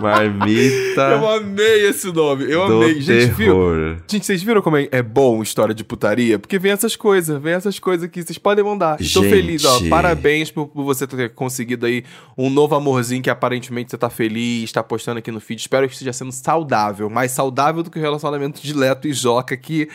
Marmita 0.00 1.02
Eu 1.02 1.28
amei 1.28 1.88
esse 1.88 2.12
nome. 2.12 2.50
Eu 2.50 2.62
amei. 2.62 3.00
Gente, 3.00 3.32
viu? 3.32 3.54
terror. 3.54 3.96
Gente, 4.08 4.26
vocês 4.26 4.42
viram 4.42 4.62
como 4.62 4.76
é, 4.76 4.88
é 4.90 5.02
bom 5.02 5.42
história 5.42 5.74
de 5.74 5.84
putaria? 5.84 6.38
Porque 6.38 6.58
vem 6.58 6.72
essas 6.72 6.96
coisas, 6.96 7.40
vem 7.40 7.54
essas 7.54 7.78
coisas 7.78 8.08
que 8.08 8.22
vocês 8.22 8.38
podem 8.38 8.64
mandar. 8.64 9.00
Estou 9.00 9.22
feliz, 9.22 9.64
ó. 9.64 9.80
Parabéns 9.88 10.50
por, 10.50 10.68
por 10.68 10.84
você 10.84 11.06
ter 11.06 11.34
conseguido 11.34 11.86
aí 11.86 12.04
um 12.36 12.50
novo 12.50 12.74
amorzinho 12.74 13.22
que 13.22 13.30
aparentemente 13.30 13.90
você 13.90 13.98
tá 13.98 14.10
feliz, 14.10 14.72
tá 14.72 14.82
postando 14.82 15.18
aqui 15.18 15.30
no 15.30 15.40
feed. 15.40 15.60
Espero 15.60 15.86
que 15.86 15.92
esteja 15.92 16.12
sendo 16.12 16.32
saudável. 16.32 17.08
Mais 17.08 17.32
saudável 17.32 17.82
do 17.82 17.90
que 17.90 17.98
o 17.98 18.02
relacionamento 18.02 18.60
de 18.60 18.72
Leto 18.72 19.08
e 19.08 19.12
Joca, 19.12 19.56
que 19.56 19.88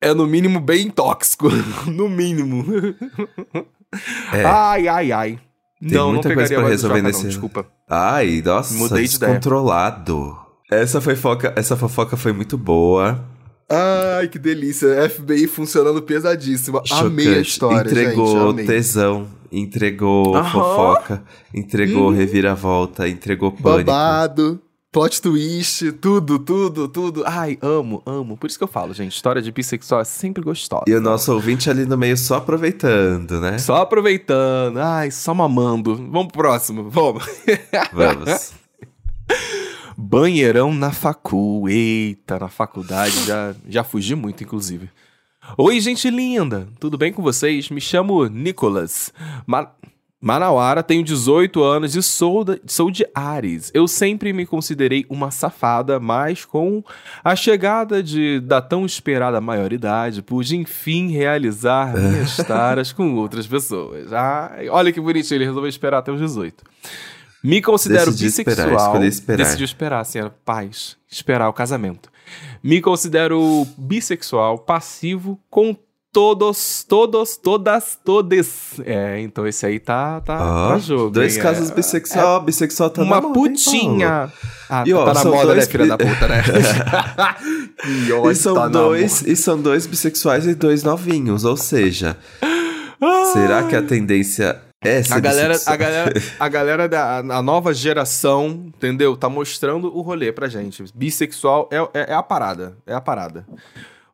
é 0.00 0.12
no 0.12 0.26
mínimo 0.26 0.60
bem 0.60 0.90
tóxico. 0.90 1.48
no 1.86 2.08
mínimo. 2.08 2.64
É. 4.32 4.44
Ai, 4.44 4.88
ai, 4.88 5.12
ai. 5.12 5.38
Tem 5.82 5.90
não, 5.98 6.12
muita 6.12 6.28
não 6.28 6.36
coisa 6.36 6.54
pra 6.54 6.68
resolver 6.68 7.02
nesse- 7.02 7.22
não, 7.22 7.28
desculpa. 7.28 7.66
Ai, 7.90 8.40
nossa, 8.44 8.74
Mudei 8.74 9.04
de 9.04 9.16
ideia. 9.16 9.32
descontrolado. 9.32 10.36
Essa 10.70 11.00
fofoca, 11.00 11.52
essa 11.56 11.76
fofoca 11.76 12.16
foi 12.16 12.32
muito 12.32 12.56
boa. 12.56 13.22
Ai, 13.68 14.28
que 14.28 14.38
delícia. 14.38 14.88
FBI 15.08 15.46
funcionando 15.46 16.00
pesadíssima. 16.02 16.82
Amei 16.90 17.26
a 17.26 17.28
chocante. 17.30 17.48
história, 17.48 17.90
entregou 17.90 18.56
gente. 18.56 18.66
Tesão, 18.66 19.26
entregou 19.50 20.36
Aham. 20.36 20.50
fofoca, 20.50 21.22
entregou 21.54 22.08
Uhum. 22.10 22.14
reviravolta, 22.16 23.08
entregou 23.08 23.50
pânico. 23.52 23.90
Babado, 23.90 24.60
plot 24.92 25.22
twist, 25.22 25.90
tudo, 25.92 26.38
tudo, 26.38 26.86
tudo. 26.86 27.24
Ai, 27.26 27.58
amo, 27.62 28.02
amo. 28.04 28.36
Por 28.36 28.46
isso 28.46 28.58
que 28.58 28.64
eu 28.64 28.68
falo, 28.68 28.92
gente, 28.92 29.14
história 29.14 29.40
de 29.40 29.50
bissexual 29.50 30.02
é 30.02 30.04
sempre 30.04 30.44
gostosa. 30.44 30.84
E 30.86 30.94
o 30.94 31.00
nosso 31.00 31.32
ouvinte 31.32 31.70
ali 31.70 31.86
no 31.86 31.96
meio 31.96 32.16
só 32.16 32.36
aproveitando, 32.36 33.40
né? 33.40 33.58
Só 33.58 33.76
aproveitando, 33.76 34.76
ai, 34.78 35.10
só 35.10 35.32
mamando. 35.32 35.96
Vamos 35.96 36.30
pro 36.30 36.42
próximo, 36.42 36.90
vamos. 36.90 37.24
Vamos. 37.92 38.52
Banheirão 39.96 40.74
na 40.74 40.90
facu. 40.90 41.68
Eita, 41.68 42.38
na 42.38 42.48
faculdade 42.48 43.24
já, 43.24 43.54
já 43.66 43.84
fugi 43.84 44.14
muito, 44.14 44.42
inclusive. 44.42 44.90
Oi, 45.56 45.80
gente 45.80 46.10
linda. 46.10 46.68
Tudo 46.78 46.98
bem 46.98 47.12
com 47.12 47.22
vocês? 47.22 47.70
Me 47.70 47.80
chamo 47.80 48.26
Nicolas. 48.26 49.12
Ma 49.46 49.70
Manauara, 50.24 50.84
tenho 50.84 51.02
18 51.02 51.60
anos 51.64 51.96
e 51.96 52.02
sou, 52.02 52.44
da- 52.44 52.56
sou 52.64 52.92
de 52.92 53.04
Ares. 53.12 53.72
Eu 53.74 53.88
sempre 53.88 54.32
me 54.32 54.46
considerei 54.46 55.04
uma 55.08 55.32
safada, 55.32 55.98
mas 55.98 56.44
com 56.44 56.84
a 57.24 57.34
chegada 57.34 58.00
de, 58.00 58.38
da 58.38 58.62
tão 58.62 58.86
esperada 58.86 59.40
maioridade, 59.40 60.22
pude 60.22 60.56
enfim 60.56 61.10
realizar 61.10 61.92
minhas 61.98 62.36
taras 62.36 62.92
com 62.92 63.16
outras 63.16 63.48
pessoas. 63.48 64.12
Ai, 64.12 64.68
olha 64.68 64.92
que 64.92 65.00
bonitinho, 65.00 65.38
ele 65.38 65.44
resolveu 65.46 65.68
esperar 65.68 65.98
até 65.98 66.12
os 66.12 66.20
18. 66.20 66.62
Me 67.42 67.60
considero 67.60 68.10
esperar, 68.12 68.28
bissexual. 68.28 68.86
escolhi 68.92 69.08
esperar. 69.08 69.44
Decidiu 69.44 69.64
esperar, 69.64 70.04
senhora. 70.04 70.32
Paz. 70.44 70.96
Esperar 71.10 71.48
o 71.48 71.52
casamento. 71.52 72.08
Me 72.62 72.80
considero 72.80 73.66
bissexual, 73.76 74.56
passivo, 74.58 75.36
com 75.50 75.76
todos, 76.12 76.84
todos, 76.86 77.36
todas, 77.36 77.98
todes. 78.04 78.78
É, 78.84 79.18
então 79.20 79.46
esse 79.46 79.64
aí 79.64 79.80
tá, 79.80 80.20
tá, 80.20 80.38
Ó, 80.40 80.68
tá 80.72 80.78
jogo. 80.78 81.10
dois 81.10 81.36
hein? 81.36 81.42
casos 81.42 81.70
É, 81.70 81.74
bissexual, 81.74 82.42
bissexual 82.42 82.90
tá 82.90 83.02
uma 83.02 83.16
hein, 83.16 83.32
putinha. 83.32 84.32
Ah, 84.68 84.84
E, 84.86 84.92
ó, 84.92 85.04
tá 85.06 85.14
na 85.14 85.24
moda, 85.24 85.46
dois 85.46 85.66
né, 85.66 85.72
filha 85.72 85.86
da 85.86 85.96
puta, 85.96 86.28
né? 86.28 86.42
ódio, 88.12 88.30
E 88.30 88.34
são, 88.34 88.54
tá 88.54 88.68
dois, 88.68 89.22
e 89.22 89.34
são 89.34 89.60
dois 89.60 89.86
bissexuais 89.86 90.46
e 90.46 90.54
dois 90.54 90.82
novinhos, 90.82 91.44
ou 91.44 91.56
seja, 91.56 92.16
será 93.32 93.62
que 93.64 93.74
a 93.74 93.82
tendência 93.82 94.60
é 94.84 95.02
ser 95.02 95.14
A 95.14 95.20
galera, 95.20 95.56
a 95.64 95.76
galera, 95.76 96.12
a 96.38 96.48
galera 96.48 96.88
da 96.88 97.18
a 97.18 97.42
nova 97.42 97.72
geração, 97.72 98.66
entendeu? 98.66 99.16
Tá 99.16 99.28
mostrando 99.28 99.96
o 99.96 100.02
rolê 100.02 100.32
pra 100.32 100.48
gente. 100.48 100.84
Bissexual 100.94 101.68
é, 101.72 101.76
é, 101.94 102.12
é 102.12 102.14
a 102.14 102.22
parada. 102.22 102.76
É 102.86 102.92
a 102.92 103.00
parada. 103.00 103.46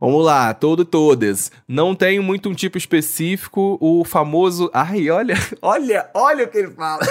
Vamos 0.00 0.24
lá, 0.24 0.54
todo 0.54 0.84
todas. 0.84 1.50
Não 1.66 1.92
tenho 1.94 2.22
muito 2.22 2.48
um 2.48 2.54
tipo 2.54 2.78
específico, 2.78 3.76
o 3.80 4.04
famoso. 4.04 4.70
Ai, 4.72 5.11
olha, 5.11 5.34
olha, 5.61 6.08
olha 6.14 6.44
o 6.44 6.48
que 6.48 6.58
ele 6.58 6.70
fala. 6.70 7.02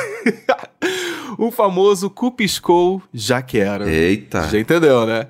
o 1.38 1.52
famoso 1.52 2.10
cupiscou, 2.10 3.02
já 3.14 3.42
quero. 3.42 3.90
Eita. 3.90 4.48
Já 4.48 4.58
entendeu, 4.58 5.06
né? 5.06 5.28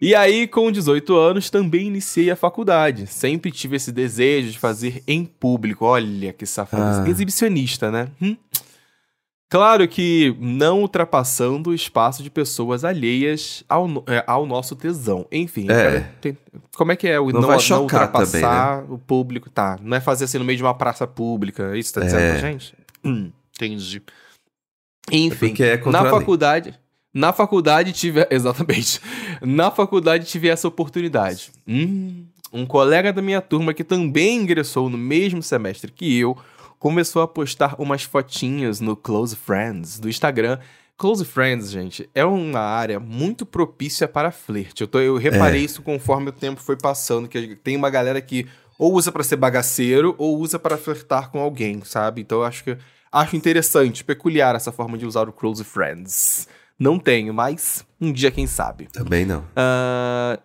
E 0.00 0.14
aí, 0.14 0.46
com 0.46 0.72
18 0.72 1.14
anos, 1.14 1.50
também 1.50 1.88
iniciei 1.88 2.30
a 2.30 2.36
faculdade. 2.36 3.06
Sempre 3.06 3.50
tive 3.50 3.76
esse 3.76 3.92
desejo 3.92 4.50
de 4.50 4.58
fazer 4.58 5.02
em 5.06 5.26
público. 5.26 5.84
Olha 5.84 6.32
que 6.32 6.46
safado. 6.46 7.06
Ah. 7.06 7.10
Exibicionista, 7.10 7.90
né? 7.90 8.08
Hum? 8.22 8.34
Claro 9.50 9.86
que 9.88 10.34
não 10.38 10.80
ultrapassando 10.80 11.70
o 11.70 11.74
espaço 11.74 12.22
de 12.22 12.30
pessoas 12.30 12.84
alheias 12.84 13.64
ao, 13.68 13.88
é, 14.06 14.22
ao 14.24 14.46
nosso 14.46 14.76
tesão. 14.76 15.26
Enfim, 15.30 15.66
É. 15.68 15.74
cara, 16.22 16.38
como 16.76 16.92
é 16.92 16.96
que 16.96 17.08
é 17.08 17.18
o 17.18 17.32
Não 17.32 17.40
não, 17.40 17.48
não 17.58 17.80
ultrapassar 17.82 18.84
o 18.88 18.96
público? 18.96 19.50
Tá, 19.50 19.76
não 19.82 19.96
é 19.96 20.00
fazer 20.00 20.26
assim 20.26 20.38
no 20.38 20.44
meio 20.44 20.56
de 20.56 20.62
uma 20.62 20.72
praça 20.72 21.04
pública. 21.04 21.74
É 21.74 21.78
isso 21.80 21.92
tá 21.92 22.00
dizendo 22.00 22.20
É. 22.20 22.30
pra 22.38 22.38
gente? 22.48 22.74
Hum, 23.04 23.32
entendi. 23.56 24.00
Enfim, 25.10 25.48
porque 25.48 25.64
é 25.64 25.76
na 25.86 26.04
faculdade, 26.08 26.78
na 27.12 27.32
faculdade 27.32 27.92
tive, 27.92 28.24
exatamente. 28.30 29.00
Na 29.42 29.72
faculdade 29.72 30.26
tive 30.26 30.46
essa 30.48 30.68
oportunidade. 30.68 31.50
Hum, 31.66 32.24
um 32.52 32.64
colega 32.64 33.12
da 33.12 33.20
minha 33.20 33.40
turma 33.40 33.74
que 33.74 33.82
também 33.82 34.36
ingressou 34.42 34.88
no 34.88 34.96
mesmo 34.96 35.42
semestre 35.42 35.90
que 35.90 36.16
eu, 36.18 36.36
começou 36.80 37.22
a 37.22 37.28
postar 37.28 37.76
umas 37.78 38.02
fotinhas 38.02 38.80
no 38.80 38.96
Close 38.96 39.36
Friends 39.36 40.00
do 40.00 40.08
Instagram. 40.08 40.58
Close 40.96 41.24
Friends, 41.24 41.70
gente, 41.70 42.10
é 42.14 42.24
uma 42.24 42.58
área 42.60 42.98
muito 42.98 43.46
propícia 43.46 44.08
para 44.08 44.32
flerte. 44.32 44.80
Eu, 44.82 44.88
tô- 44.88 44.98
eu 44.98 45.16
reparei 45.16 45.62
isso 45.64 45.80
conforme 45.82 46.30
o 46.30 46.32
tempo 46.32 46.60
foi 46.60 46.76
passando, 46.76 47.28
que 47.28 47.54
tem 47.56 47.76
uma 47.76 47.88
galera 47.90 48.20
que 48.20 48.46
ou 48.78 48.94
usa 48.94 49.12
para 49.12 49.22
ser 49.22 49.36
bagaceiro 49.36 50.14
ou 50.18 50.38
usa 50.38 50.58
para 50.58 50.76
flertar 50.76 51.30
com 51.30 51.38
alguém, 51.38 51.80
sabe? 51.84 52.22
Então 52.22 52.38
eu 52.38 52.44
acho 52.44 52.64
que 52.64 52.76
Acho 53.12 53.34
interessante, 53.34 54.04
peculiar 54.04 54.54
essa 54.54 54.70
forma 54.70 54.96
de 54.96 55.04
usar 55.04 55.28
o 55.28 55.32
Close 55.32 55.64
Friends. 55.64 56.46
Não 56.78 56.96
tenho, 56.96 57.34
mas 57.34 57.84
um 58.00 58.12
dia 58.12 58.30
quem 58.30 58.46
sabe. 58.46 58.86
Também 58.92 59.26
não. 59.26 59.40
Uh, 59.40 60.40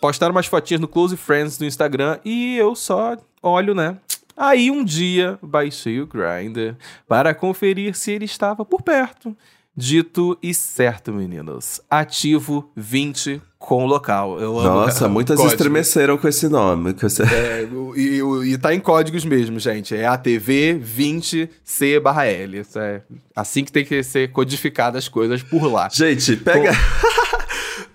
postaram 0.00 0.32
umas 0.34 0.46
fotinhas 0.46 0.80
no 0.80 0.88
Close 0.88 1.16
Friends 1.16 1.56
do 1.56 1.64
Instagram 1.64 2.18
e 2.24 2.56
eu 2.56 2.74
só 2.74 3.16
olho, 3.42 3.72
né? 3.72 3.96
Aí 4.36 4.70
um 4.70 4.84
dia 4.84 5.38
baixei 5.42 6.00
o 6.00 6.06
Grindr 6.06 6.76
para 7.08 7.34
conferir 7.34 7.94
se 7.94 8.10
ele 8.12 8.24
estava 8.24 8.64
por 8.64 8.82
perto. 8.82 9.36
Dito 9.76 10.38
e 10.40 10.54
certo, 10.54 11.12
meninos. 11.12 11.80
Ativo 11.90 12.70
20 12.76 13.42
com 13.58 13.86
local. 13.86 14.38
Eu 14.38 14.52
Nossa, 14.62 15.08
muitas 15.08 15.36
código. 15.36 15.52
estremeceram 15.52 16.16
com 16.16 16.28
esse 16.28 16.48
nome. 16.48 16.94
Com 16.94 17.06
esse... 17.06 17.22
É, 17.22 17.66
e, 17.96 18.52
e, 18.52 18.58
tá 18.58 18.72
em 18.72 18.78
códigos 18.78 19.24
mesmo, 19.24 19.58
gente. 19.58 19.96
É 19.96 20.06
ATV 20.06 20.80
20C 20.80 21.98
barra 21.98 22.26
L. 22.26 22.60
Isso 22.60 22.78
é 22.78 23.02
assim 23.34 23.64
que 23.64 23.72
tem 23.72 23.84
que 23.84 24.00
ser 24.04 24.30
codificadas 24.30 25.04
as 25.04 25.08
coisas 25.08 25.42
por 25.42 25.66
lá. 25.66 25.88
Gente, 25.90 26.36
pega. 26.36 26.70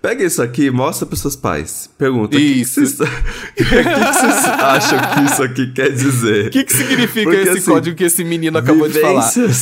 Pega 0.01 0.23
isso 0.23 0.41
aqui 0.41 0.65
e 0.65 0.71
mostra 0.71 1.05
pros 1.05 1.19
seus 1.19 1.35
pais. 1.35 1.89
Pergunta. 1.97 2.37
Isso. 2.37 2.79
O 2.79 2.83
que, 2.83 2.89
vocês... 2.89 3.09
que, 3.55 3.63
que 3.65 3.73
vocês 3.73 4.45
acham 4.45 4.99
que 4.99 5.33
isso 5.33 5.43
aqui 5.43 5.73
quer 5.73 5.91
dizer? 5.91 6.47
O 6.47 6.49
que, 6.51 6.63
que 6.63 6.73
significa 6.73 7.29
Porque, 7.29 7.41
esse 7.41 7.57
assim, 7.57 7.71
código 7.71 7.97
que 7.97 8.05
esse 8.05 8.23
menino 8.23 8.57
acabou 8.57 8.87
vivências... 8.87 9.35
de 9.35 9.59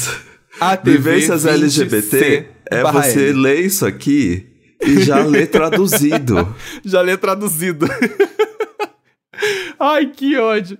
falar? 0.59 0.73
ATV 0.73 0.91
Vivências 0.91 1.45
LGBT 1.45 2.47
é 2.69 2.83
você 2.83 3.29
L. 3.29 3.41
ler 3.41 3.59
isso 3.61 3.85
aqui 3.85 4.47
e 4.81 5.01
já 5.01 5.23
ler 5.23 5.47
traduzido. 5.47 6.55
já 6.85 7.01
ler 7.01 7.17
traduzido. 7.17 7.87
Ai, 9.79 10.07
que 10.07 10.37
ódio. 10.37 10.77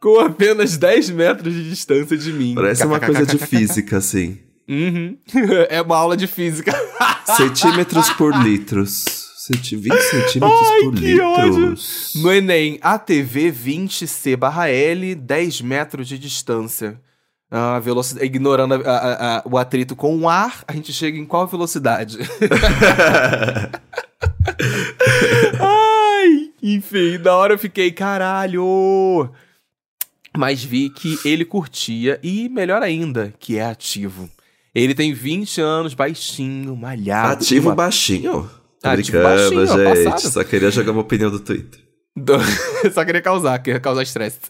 Com 0.00 0.18
apenas 0.18 0.76
10 0.76 1.10
metros 1.10 1.54
de 1.54 1.68
distância 1.68 2.16
de 2.16 2.32
mim. 2.32 2.54
Parece 2.54 2.84
uma 2.84 2.98
coisa 2.98 3.24
de 3.24 3.38
física, 3.38 3.98
assim. 3.98 4.38
Uhum. 4.70 5.18
É 5.68 5.82
uma 5.82 5.96
aula 5.96 6.16
de 6.16 6.28
física. 6.28 6.72
Centímetros 7.36 8.08
por 8.10 8.32
litros. 8.36 9.18
20 9.50 10.00
centímetros 10.00 10.70
Ai, 10.70 10.80
por 10.82 10.94
que 10.94 11.12
litros. 11.12 12.14
Ódio. 12.14 12.22
No 12.22 12.32
Enem, 12.32 12.78
ATV 12.80 13.50
20C 13.50 14.36
barra 14.36 14.68
L, 14.68 15.12
10 15.12 15.62
metros 15.62 16.06
de 16.06 16.16
distância. 16.16 17.00
A 17.50 17.80
velocidade, 17.80 18.24
ignorando 18.24 18.74
a, 18.74 18.78
a, 18.78 19.38
a, 19.38 19.42
o 19.44 19.58
atrito 19.58 19.96
com 19.96 20.16
o 20.16 20.28
ar, 20.28 20.62
a 20.68 20.72
gente 20.72 20.92
chega 20.92 21.18
em 21.18 21.24
qual 21.26 21.48
velocidade? 21.48 22.18
Ai, 25.58 26.50
enfim, 26.62 27.18
na 27.18 27.34
hora 27.34 27.54
eu 27.54 27.58
fiquei, 27.58 27.90
caralho! 27.90 29.32
Mas 30.38 30.62
vi 30.62 30.90
que 30.90 31.18
ele 31.24 31.44
curtia 31.44 32.20
e, 32.22 32.48
melhor 32.48 32.84
ainda, 32.84 33.34
que 33.40 33.58
é 33.58 33.64
ativo. 33.64 34.30
Ele 34.74 34.94
tem 34.94 35.12
20 35.12 35.60
anos, 35.60 35.94
baixinho, 35.94 36.76
malhado. 36.76 37.42
Ativo 37.42 37.68
uma... 37.68 37.74
baixinho? 37.74 38.48
Ativo 38.82 39.22
baixinho, 39.22 39.66
gente. 39.66 40.04
passado. 40.04 40.32
Só 40.32 40.44
queria 40.44 40.70
jogar 40.70 40.92
uma 40.92 41.00
opinião 41.02 41.30
do 41.30 41.40
Twitter. 41.40 41.80
Só 42.92 43.04
queria 43.04 43.22
causar, 43.22 43.58
queria 43.58 43.80
causar 43.80 44.02
estresse. 44.02 44.40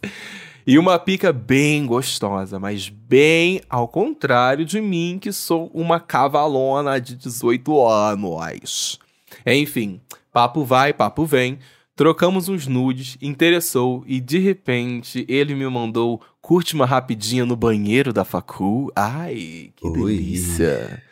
E 0.67 0.79
uma 0.79 0.99
pica 0.99 1.33
bem 1.33 1.87
gostosa, 1.87 2.59
mas 2.59 2.89
bem 2.89 3.63
ao 3.69 3.89
contrário 3.89 4.65
de 4.65 4.81
mim, 4.81 5.19
que 5.21 5.33
sou 5.33 5.71
uma 5.73 5.99
cavalona 5.99 7.01
de 7.01 7.17
18 7.17 7.87
anos. 7.87 8.99
Enfim, 9.47 10.01
papo 10.33 10.65
vai, 10.65 10.93
papo 10.93 11.25
vem. 11.25 11.59
Trocamos 12.01 12.49
uns 12.49 12.67
nudes, 12.67 13.19
interessou 13.21 14.03
e 14.07 14.23
de 14.23 14.39
repente 14.39 15.23
ele 15.29 15.55
me 15.55 15.69
mandou 15.69 16.19
curte 16.41 16.75
uma 16.75 16.87
rapidinha 16.87 17.45
no 17.45 17.55
banheiro 17.55 18.11
da 18.11 18.25
facu. 18.25 18.91
Ai, 18.97 19.71
que 19.77 19.87
Ui. 19.87 20.17
delícia. 20.17 21.03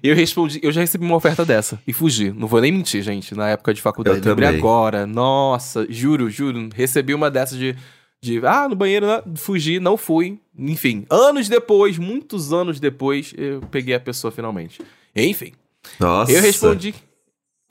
Eu 0.00 0.14
respondi, 0.14 0.60
eu 0.62 0.70
já 0.70 0.80
recebi 0.80 1.04
uma 1.04 1.16
oferta 1.16 1.44
dessa 1.44 1.76
e 1.84 1.92
fugi. 1.92 2.30
Não 2.30 2.46
vou 2.46 2.60
nem 2.60 2.70
mentir, 2.70 3.02
gente, 3.02 3.34
na 3.34 3.48
época 3.48 3.74
de 3.74 3.82
faculdade. 3.82 4.24
Eu 4.24 4.30
Lembrei 4.30 4.48
agora. 4.48 5.08
Nossa, 5.08 5.88
juro, 5.90 6.30
juro, 6.30 6.68
recebi 6.72 7.12
uma 7.14 7.28
dessas 7.28 7.58
de 7.58 7.74
de 8.20 8.40
ah, 8.46 8.68
no 8.68 8.76
banheiro, 8.76 9.04
né? 9.04 9.20
fugi, 9.34 9.80
não 9.80 9.96
fui. 9.96 10.38
Enfim, 10.56 11.04
anos 11.10 11.48
depois, 11.48 11.98
muitos 11.98 12.52
anos 12.52 12.78
depois, 12.78 13.34
eu 13.36 13.60
peguei 13.72 13.92
a 13.92 13.98
pessoa 13.98 14.30
finalmente. 14.30 14.80
Enfim, 15.16 15.50
Nossa. 15.98 16.30
eu 16.30 16.40
respondi 16.40 16.94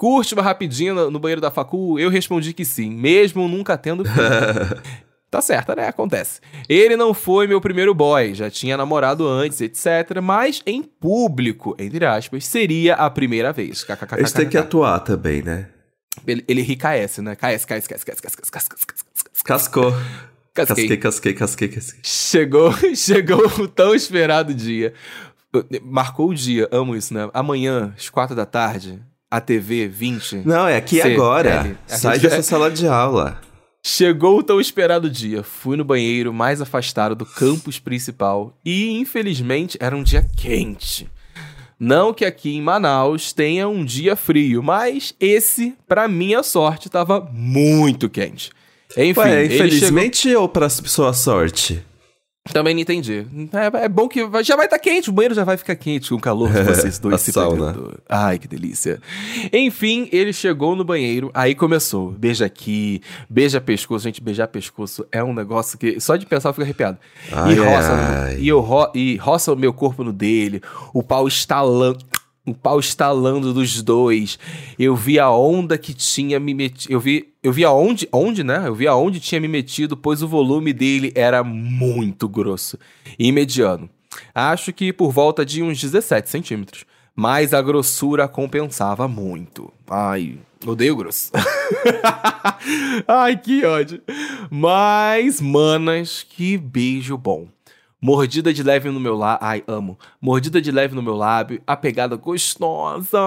Curte 0.01 0.33
uma 0.33 0.41
rapidinha 0.41 0.95
no 0.95 1.19
banheiro 1.19 1.39
da 1.39 1.51
facu? 1.51 1.99
Eu 1.99 2.09
respondi 2.09 2.53
que 2.53 2.65
sim, 2.65 2.89
mesmo 2.89 3.47
nunca 3.47 3.77
tendo. 3.77 4.03
tá 5.29 5.39
certo 5.43 5.75
né? 5.75 5.87
Acontece. 5.87 6.41
Ele 6.67 6.97
não 6.97 7.13
foi 7.13 7.45
meu 7.45 7.61
primeiro 7.61 7.93
boy, 7.93 8.33
já 8.33 8.49
tinha 8.49 8.75
namorado 8.75 9.27
antes, 9.27 9.61
etc. 9.61 10.19
Mas 10.19 10.63
em 10.65 10.81
público, 10.81 11.75
entre 11.77 12.03
aspas, 12.03 12.47
seria 12.47 12.95
a 12.95 13.11
primeira 13.11 13.53
vez. 13.53 13.85
Ele 14.17 14.31
tem 14.31 14.49
que 14.49 14.57
atuar 14.57 15.01
também, 15.01 15.43
né? 15.43 15.67
Ele, 16.25 16.43
ele 16.47 16.63
ri 16.63 16.75
KS, 16.75 17.19
né? 17.19 17.35
KS, 17.35 17.63
KS, 17.63 17.85
KS, 17.85 18.03
KS, 18.03 18.19
KS, 18.19 18.35
KS, 18.35 18.49
KS, 18.49 19.43
Cascou. 19.45 19.93
Casquei. 20.51 20.87
casquei, 20.87 20.97
casquei, 20.97 21.33
casquei, 21.35 21.67
casquei. 21.67 21.99
Chegou, 22.01 22.73
chegou 22.95 23.45
o 23.59 23.67
tão 23.67 23.93
esperado 23.93 24.51
dia. 24.51 24.95
Marcou 25.83 26.29
o 26.29 26.33
dia, 26.33 26.67
amo 26.71 26.95
isso, 26.95 27.13
né? 27.13 27.29
Amanhã, 27.35 27.93
às 27.95 28.09
quatro 28.09 28.35
da 28.35 28.47
tarde, 28.47 28.99
a 29.31 29.39
TV 29.39 29.87
20. 29.87 30.43
Não, 30.45 30.67
é 30.67 30.75
aqui 30.75 31.01
C, 31.01 31.13
agora. 31.13 31.49
L. 31.49 31.77
Sai 31.87 32.19
dessa 32.19 32.43
sala 32.43 32.69
de 32.69 32.85
aula. 32.85 33.39
Chegou 33.81 34.37
o 34.39 34.43
tão 34.43 34.59
esperado 34.59 35.09
dia. 35.09 35.41
Fui 35.41 35.77
no 35.77 35.85
banheiro 35.85 36.33
mais 36.33 36.61
afastado 36.61 37.15
do 37.15 37.25
campus 37.25 37.79
principal 37.79 38.53
e, 38.63 38.91
infelizmente, 38.91 39.77
era 39.79 39.95
um 39.95 40.03
dia 40.03 40.27
quente. 40.37 41.09
Não 41.79 42.13
que 42.13 42.25
aqui 42.25 42.55
em 42.55 42.61
Manaus 42.61 43.33
tenha 43.33 43.67
um 43.67 43.83
dia 43.83 44.15
frio, 44.15 44.61
mas 44.61 45.15
esse, 45.19 45.73
pra 45.87 46.07
minha 46.07 46.43
sorte, 46.43 46.89
tava 46.89 47.27
muito 47.33 48.07
quente. 48.07 48.51
Enfim, 48.95 49.19
Ué, 49.21 49.45
ele 49.45 49.49
chegou... 49.49 49.65
infelizmente 49.65 50.35
ou 50.35 50.47
pra 50.47 50.69
sua 50.69 51.13
sorte? 51.13 51.83
Também 52.51 52.73
não 52.73 52.81
entendi. 52.81 53.25
É, 53.53 53.85
é 53.85 53.87
bom 53.87 54.07
que 54.07 54.25
vai- 54.25 54.43
já 54.43 54.55
vai 54.55 54.65
estar 54.65 54.79
quente, 54.79 55.09
o 55.11 55.13
banheiro 55.13 55.35
já 55.35 55.43
vai 55.43 55.57
ficar 55.57 55.75
quente 55.75 56.09
com 56.09 56.15
o 56.15 56.19
calor 56.19 56.51
de 56.51 56.63
vocês 56.63 56.97
dois 56.97 57.15
A 57.15 57.17
se 57.19 57.31
sauna. 57.31 57.71
pegando. 57.71 57.99
Ai, 58.09 58.39
que 58.39 58.47
delícia. 58.47 58.99
Enfim, 59.53 60.09
ele 60.11 60.33
chegou 60.33 60.75
no 60.75 60.83
banheiro, 60.83 61.29
aí 61.35 61.53
começou. 61.53 62.11
Beija 62.11 62.45
aqui, 62.45 62.99
beija 63.29 63.61
pescoço. 63.61 64.03
Gente, 64.03 64.21
beijar 64.21 64.47
pescoço 64.47 65.05
é 65.11 65.23
um 65.23 65.33
negócio 65.33 65.77
que 65.77 65.99
só 65.99 66.15
de 66.15 66.25
pensar 66.25 66.49
eu 66.49 66.53
fico 66.53 66.63
arrepiado. 66.63 66.97
Ai, 67.31 67.53
e, 67.53 67.55
roça, 67.59 67.91
ai. 67.93 68.37
e, 68.39 68.47
eu 68.47 68.59
ro, 68.59 68.91
e 68.95 69.15
roça 69.17 69.53
o 69.53 69.55
meu 69.55 69.71
corpo 69.71 70.03
no 70.03 70.11
dele, 70.11 70.61
o 70.93 71.03
pau 71.03 71.27
estalando. 71.27 71.99
O 72.45 72.55
pau 72.55 72.79
estalando 72.79 73.53
dos 73.53 73.83
dois. 73.83 74.39
Eu 74.79 74.95
vi 74.95 75.19
a 75.19 75.29
onda 75.29 75.77
que 75.77 75.93
tinha 75.93 76.39
me 76.39 76.53
metido. 76.53 76.91
Eu 76.91 76.99
vi, 76.99 77.33
eu 77.43 77.51
vi 77.53 77.63
aonde, 77.63 78.07
onde, 78.11 78.43
né? 78.43 78.63
Eu 78.65 78.73
vi 78.73 78.87
aonde 78.87 79.19
tinha 79.19 79.39
me 79.39 79.47
metido, 79.47 79.95
pois 79.95 80.23
o 80.23 80.27
volume 80.27 80.73
dele 80.73 81.11
era 81.15 81.43
muito 81.43 82.27
grosso 82.27 82.79
e 83.19 83.31
mediano. 83.31 83.89
Acho 84.33 84.73
que 84.73 84.91
por 84.91 85.11
volta 85.11 85.45
de 85.45 85.61
uns 85.61 85.79
17 85.79 86.29
centímetros. 86.29 86.85
Mas 87.15 87.53
a 87.53 87.61
grossura 87.61 88.27
compensava 88.27 89.07
muito. 89.07 89.71
Ai, 89.89 90.39
odeio 90.65 90.95
grosso. 90.95 91.31
Ai, 93.07 93.37
que 93.37 93.65
ódio. 93.65 94.01
Mas, 94.49 95.41
manas, 95.41 96.25
que 96.27 96.57
beijo 96.57 97.17
bom. 97.17 97.47
Mordida 98.01 98.51
de 98.51 98.63
leve 98.63 98.89
no 98.89 98.99
meu 98.99 99.15
lábio. 99.15 99.47
Ai, 99.47 99.63
amo. 99.67 99.97
Mordida 100.19 100.59
de 100.59 100.71
leve 100.71 100.95
no 100.95 101.03
meu 101.03 101.15
lábio. 101.15 101.61
A 101.67 101.77
pegada 101.77 102.15
gostosa 102.15 103.19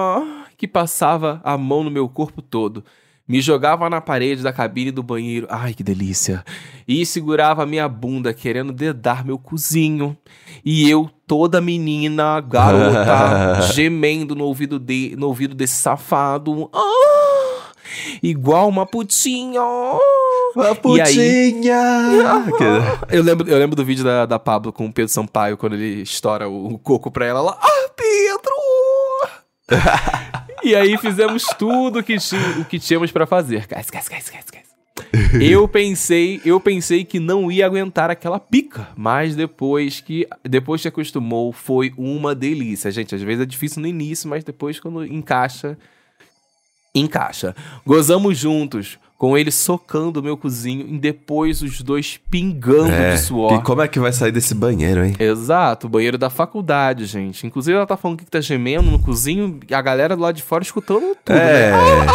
que 0.57 0.67
passava 0.67 1.39
a 1.43 1.57
mão 1.57 1.81
no 1.81 1.89
meu 1.89 2.09
corpo 2.09 2.41
todo. 2.41 2.83
Me 3.27 3.41
jogava 3.41 3.89
na 3.89 3.99
parede 4.01 4.43
da 4.43 4.53
cabine 4.53 4.91
do 4.91 5.01
banheiro. 5.01 5.47
Ai, 5.49 5.73
que 5.73 5.81
delícia. 5.81 6.43
E 6.87 7.03
segurava 7.05 7.63
a 7.63 7.65
minha 7.65 7.87
bunda, 7.87 8.33
querendo 8.33 8.71
dedar 8.71 9.25
meu 9.25 9.39
cozinho. 9.39 10.15
E 10.63 10.87
eu, 10.87 11.09
toda 11.25 11.59
menina, 11.59 12.39
garota, 12.41 13.61
gemendo 13.73 14.35
no 14.35 14.43
ouvido, 14.43 14.77
de, 14.77 15.15
no 15.17 15.27
ouvido 15.27 15.55
desse 15.55 15.75
safado. 15.75 16.69
Ah, 16.71 17.04
igual 18.21 18.67
uma 18.69 18.85
putinha. 18.85 19.61
Uma 20.55 20.69
aí? 20.69 20.75
putinha! 20.75 21.81
Que- 23.09 23.15
Eu 23.17 23.23
lembro, 23.23 23.49
eu 23.49 23.57
lembro 23.57 23.75
do 23.75 23.83
vídeo 23.85 24.03
da, 24.03 24.25
da 24.25 24.39
Pablo 24.39 24.71
com 24.71 24.85
o 24.85 24.93
Pedro 24.93 25.11
Sampaio, 25.11 25.57
quando 25.57 25.73
ele 25.73 26.01
estoura 26.01 26.47
o, 26.49 26.73
o 26.73 26.79
coco 26.79 27.11
pra 27.11 27.25
ela 27.25 27.41
lá. 27.41 27.57
Ah, 27.61 27.89
Pedro! 27.95 28.55
e 30.63 30.75
aí 30.75 30.97
fizemos 30.97 31.43
tudo 31.57 32.03
que 32.03 32.17
ti, 32.17 32.35
o 32.59 32.65
que 32.65 32.79
tínhamos 32.79 33.11
pra 33.11 33.25
fazer. 33.25 33.67
Cais, 33.67 33.89
cais, 33.89 34.07
cais, 34.07 34.29
cais, 34.29 34.45
cais. 34.45 34.65
Eu 35.41 35.67
pensei, 35.67 36.41
eu 36.45 36.59
pensei 36.59 37.03
que 37.03 37.19
não 37.19 37.51
ia 37.51 37.65
aguentar 37.65 38.09
aquela 38.09 38.39
pica, 38.39 38.87
mas 38.95 39.35
depois 39.35 39.99
que 39.99 40.25
depois 40.43 40.81
que 40.81 40.87
acostumou 40.87 41.51
foi 41.51 41.93
uma 41.97 42.33
delícia. 42.33 42.89
Gente, 42.91 43.13
às 43.15 43.21
vezes 43.21 43.43
é 43.43 43.45
difícil 43.45 43.81
no 43.81 43.87
início, 43.87 44.29
mas 44.29 44.43
depois 44.43 44.79
quando 44.79 45.05
encaixa, 45.05 45.77
encaixa. 46.95 47.53
Gozamos 47.85 48.37
juntos, 48.37 48.97
com 49.17 49.37
ele 49.37 49.51
socando 49.51 50.19
o 50.19 50.23
meu 50.23 50.35
cozinho 50.37 50.87
e 50.87 50.97
depois 50.97 51.61
os 51.61 51.81
dois 51.81 52.19
pingando 52.29 52.91
É, 52.91 53.11
de 53.15 53.19
suor. 53.21 53.53
e 53.53 53.63
como 53.63 53.81
é 53.81 53.87
que 53.87 53.99
vai 53.99 54.11
sair 54.11 54.31
desse 54.31 54.53
banheiro, 54.55 55.05
hein? 55.05 55.15
Exato, 55.19 55.87
o 55.87 55.89
banheiro 55.89 56.17
da 56.17 56.29
faculdade, 56.29 57.05
gente. 57.05 57.45
Inclusive, 57.47 57.75
ela 57.77 57.85
tá 57.87 57.95
falando 57.97 58.17
que 58.17 58.25
tá 58.25 58.41
gemendo 58.41 58.89
no 58.91 58.99
cozinho 58.99 59.59
e 59.69 59.73
a 59.73 59.81
galera 59.81 60.15
do 60.15 60.21
lado 60.21 60.35
de 60.35 60.43
fora 60.43 60.63
escutando 60.63 61.15
tudo, 61.23 61.35
é. 61.37 61.71
né? 61.71 62.07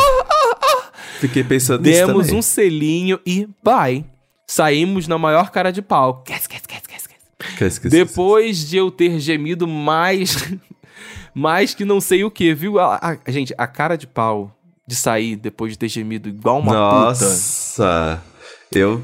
Fiquei 1.21 1.45
pensando 1.45 1.83
nisso 1.83 2.07
Demos 2.07 2.27
também. 2.27 2.39
um 2.39 2.43
selinho 2.43 3.21
e 3.27 3.47
bye. 3.63 4.05
Saímos 4.47 5.07
na 5.07 5.17
maior 5.19 5.51
cara 5.51 5.71
de 5.71 5.81
pau. 5.83 6.23
Quer, 6.25 6.41
quer, 6.49 6.61
quer, 6.67 6.81
quer, 6.81 7.01
quer. 7.01 7.57
Que 7.57 7.65
eu 7.65 7.69
esqueci. 7.69 7.97
Depois 7.97 8.69
de 8.69 8.77
eu 8.79 8.91
ter 8.91 9.19
gemido 9.21 9.67
mais. 9.67 10.37
mais 11.35 11.75
que 11.75 11.85
não 11.85 12.01
sei 12.01 12.25
o 12.25 12.31
que, 12.31 12.53
viu? 12.55 12.79
A, 12.81 12.97
a- 13.27 13.31
gente, 13.31 13.55
a 13.57 13.67
cara 13.67 13.97
de 13.97 14.07
pau 14.07 14.51
de 14.91 14.97
sair 14.97 15.37
depois 15.37 15.73
de 15.73 15.79
ter 15.79 15.89
gemido 15.89 16.29
igual 16.29 16.59
uma 16.59 16.73
puta. 16.73 17.25
Nossa, 17.25 18.23
eu 18.75 19.01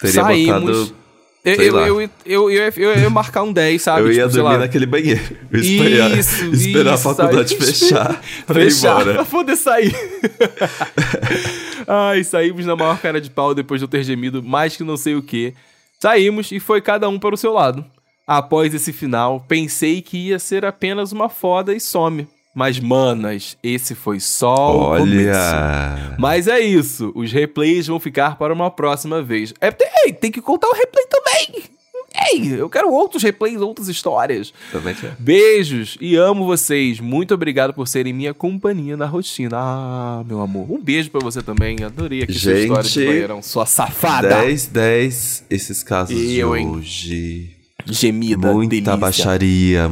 teria 0.00 0.22
Saímos. 0.22 0.62
botado. 0.88 1.04
Eu, 1.44 1.54
eu, 1.56 1.78
eu, 1.78 2.00
eu, 2.00 2.10
eu, 2.24 2.50
eu, 2.50 2.70
eu 2.94 3.00
ia 3.02 3.10
marcar 3.10 3.42
um 3.42 3.52
10, 3.52 3.82
sabe? 3.82 4.00
eu 4.00 4.12
ia 4.12 4.22
Tipo, 4.22 4.36
dormir 4.36 4.52
lá, 4.54 4.58
naquele 4.60 4.86
banheiro. 4.86 5.20
Esperar, 5.52 6.16
Isso, 6.18 6.44
esperar 6.46 6.94
isso, 6.94 7.08
a 7.10 7.14
faculdade 7.14 7.56
fechar 7.58 8.22
pra 8.46 8.62
ir 8.62 8.70
Fechar 8.70 8.92
embora. 9.02 9.12
pra 9.12 9.24
poder 9.26 9.56
sair. 9.56 9.94
Ai, 11.86 12.24
saímos 12.24 12.64
na 12.64 12.74
maior 12.74 12.98
cara 12.98 13.20
de 13.20 13.28
pau 13.30 13.54
depois 13.54 13.78
de 13.78 13.84
eu 13.84 13.88
ter 13.88 14.02
gemido 14.02 14.42
mais 14.42 14.74
que 14.74 14.82
não 14.82 14.96
sei 14.96 15.14
o 15.16 15.22
que. 15.22 15.52
Saímos 16.00 16.50
e 16.50 16.58
foi 16.58 16.80
cada 16.80 17.08
um 17.10 17.18
para 17.18 17.34
o 17.34 17.38
seu 17.38 17.52
lado. 17.52 17.84
Após 18.26 18.72
esse 18.74 18.90
final, 18.90 19.44
pensei 19.46 20.00
que 20.00 20.16
ia 20.28 20.38
ser 20.38 20.64
apenas 20.64 21.12
uma 21.12 21.28
foda 21.28 21.74
e 21.74 21.80
some. 21.80 22.26
Mas, 22.54 22.78
manas, 22.78 23.56
esse 23.62 23.94
foi 23.94 24.20
só 24.20 24.94
o 24.94 24.98
começo. 24.98 25.28
Olha. 25.28 26.14
Mas 26.18 26.46
é 26.46 26.60
isso, 26.60 27.10
os 27.14 27.32
replays 27.32 27.88
vão 27.88 27.98
ficar 27.98 28.36
para 28.38 28.54
uma 28.54 28.70
próxima 28.70 29.20
vez. 29.22 29.52
É, 29.60 29.70
tem, 29.72 29.88
ei, 30.06 30.12
tem 30.12 30.30
que 30.30 30.40
contar 30.40 30.68
o 30.68 30.74
replay 30.74 31.04
também! 31.06 31.64
Ei, 32.32 32.60
eu 32.60 32.70
quero 32.70 32.92
outros 32.92 33.24
replays, 33.24 33.60
outras 33.60 33.88
histórias. 33.88 34.54
Também 34.70 34.94
quer. 34.94 35.16
Beijos 35.18 35.98
e 36.00 36.14
amo 36.14 36.46
vocês. 36.46 37.00
Muito 37.00 37.34
obrigado 37.34 37.74
por 37.74 37.88
serem 37.88 38.12
minha 38.12 38.32
companhia 38.32 38.96
na 38.96 39.04
rotina. 39.04 39.56
Ah, 39.58 40.22
meu 40.24 40.40
amor. 40.40 40.70
Um 40.70 40.80
beijo 40.80 41.10
pra 41.10 41.20
você 41.20 41.42
também. 41.42 41.82
Adorei 41.82 42.22
aqui 42.22 42.32
sua 42.34 42.52
Gente, 42.54 42.62
história 42.68 42.88
de 42.88 43.04
banheirão. 43.04 43.42
Sua 43.42 43.66
safada. 43.66 44.28
10, 44.28 44.66
10, 44.68 45.44
esses 45.50 45.82
casos 45.82 46.14
Eu, 46.16 46.52
de 46.54 46.60
hein? 46.60 46.68
hoje. 46.68 47.50
Gemida, 47.84 48.52
Muita 48.52 48.70
delícia. 48.70 48.96
baixaria, 48.96 49.88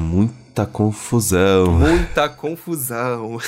muita 0.53 0.67
confusão. 0.67 1.73
Muita 1.73 2.29
confusão. 2.29 3.39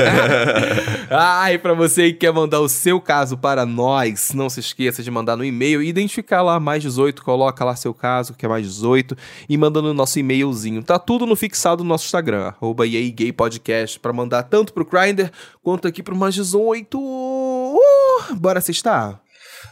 Ai, 1.10 1.58
pra 1.58 1.74
você 1.74 2.12
que 2.12 2.20
quer 2.20 2.32
mandar 2.32 2.60
o 2.60 2.68
seu 2.68 2.98
caso 2.98 3.36
para 3.36 3.66
nós, 3.66 4.32
não 4.32 4.48
se 4.48 4.60
esqueça 4.60 5.02
de 5.02 5.10
mandar 5.10 5.36
no 5.36 5.44
e-mail, 5.44 5.82
identificar 5.82 6.40
lá 6.40 6.58
mais 6.58 6.82
18, 6.82 7.22
coloca 7.22 7.62
lá 7.62 7.76
seu 7.76 7.92
caso, 7.92 8.32
que 8.32 8.46
é 8.46 8.48
mais 8.48 8.66
18, 8.66 9.14
e 9.46 9.58
manda 9.58 9.82
no 9.82 9.92
nosso 9.92 10.18
e-mailzinho. 10.18 10.82
Tá 10.82 10.98
tudo 10.98 11.26
no 11.26 11.36
fixado 11.36 11.82
do 11.82 11.88
nosso 11.88 12.06
Instagram, 12.06 12.46
arroba 12.46 12.86
EA 12.86 13.12
Gay 13.12 13.30
Podcast, 13.30 14.00
pra 14.00 14.10
mandar 14.10 14.44
tanto 14.44 14.72
pro 14.72 14.86
Grindr 14.86 15.30
quanto 15.62 15.86
aqui 15.86 16.02
pro 16.02 16.16
mais 16.16 16.34
18. 16.34 16.98
Uh, 16.98 18.34
bora 18.36 18.62
sextar? 18.62 19.20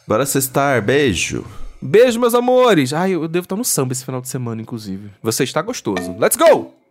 Bora 0.06 0.26
cestar, 0.26 0.82
beijo. 0.82 1.46
Beijo, 1.82 2.20
meus 2.20 2.32
amores! 2.32 2.92
Ai, 2.92 3.10
eu 3.12 3.26
devo 3.26 3.44
estar 3.44 3.56
no 3.56 3.64
samba 3.64 3.92
esse 3.92 4.04
final 4.04 4.20
de 4.20 4.28
semana, 4.28 4.62
inclusive. 4.62 5.10
Você 5.20 5.42
está 5.42 5.60
gostoso. 5.60 6.16
Let's 6.16 6.36
go! 6.36 6.81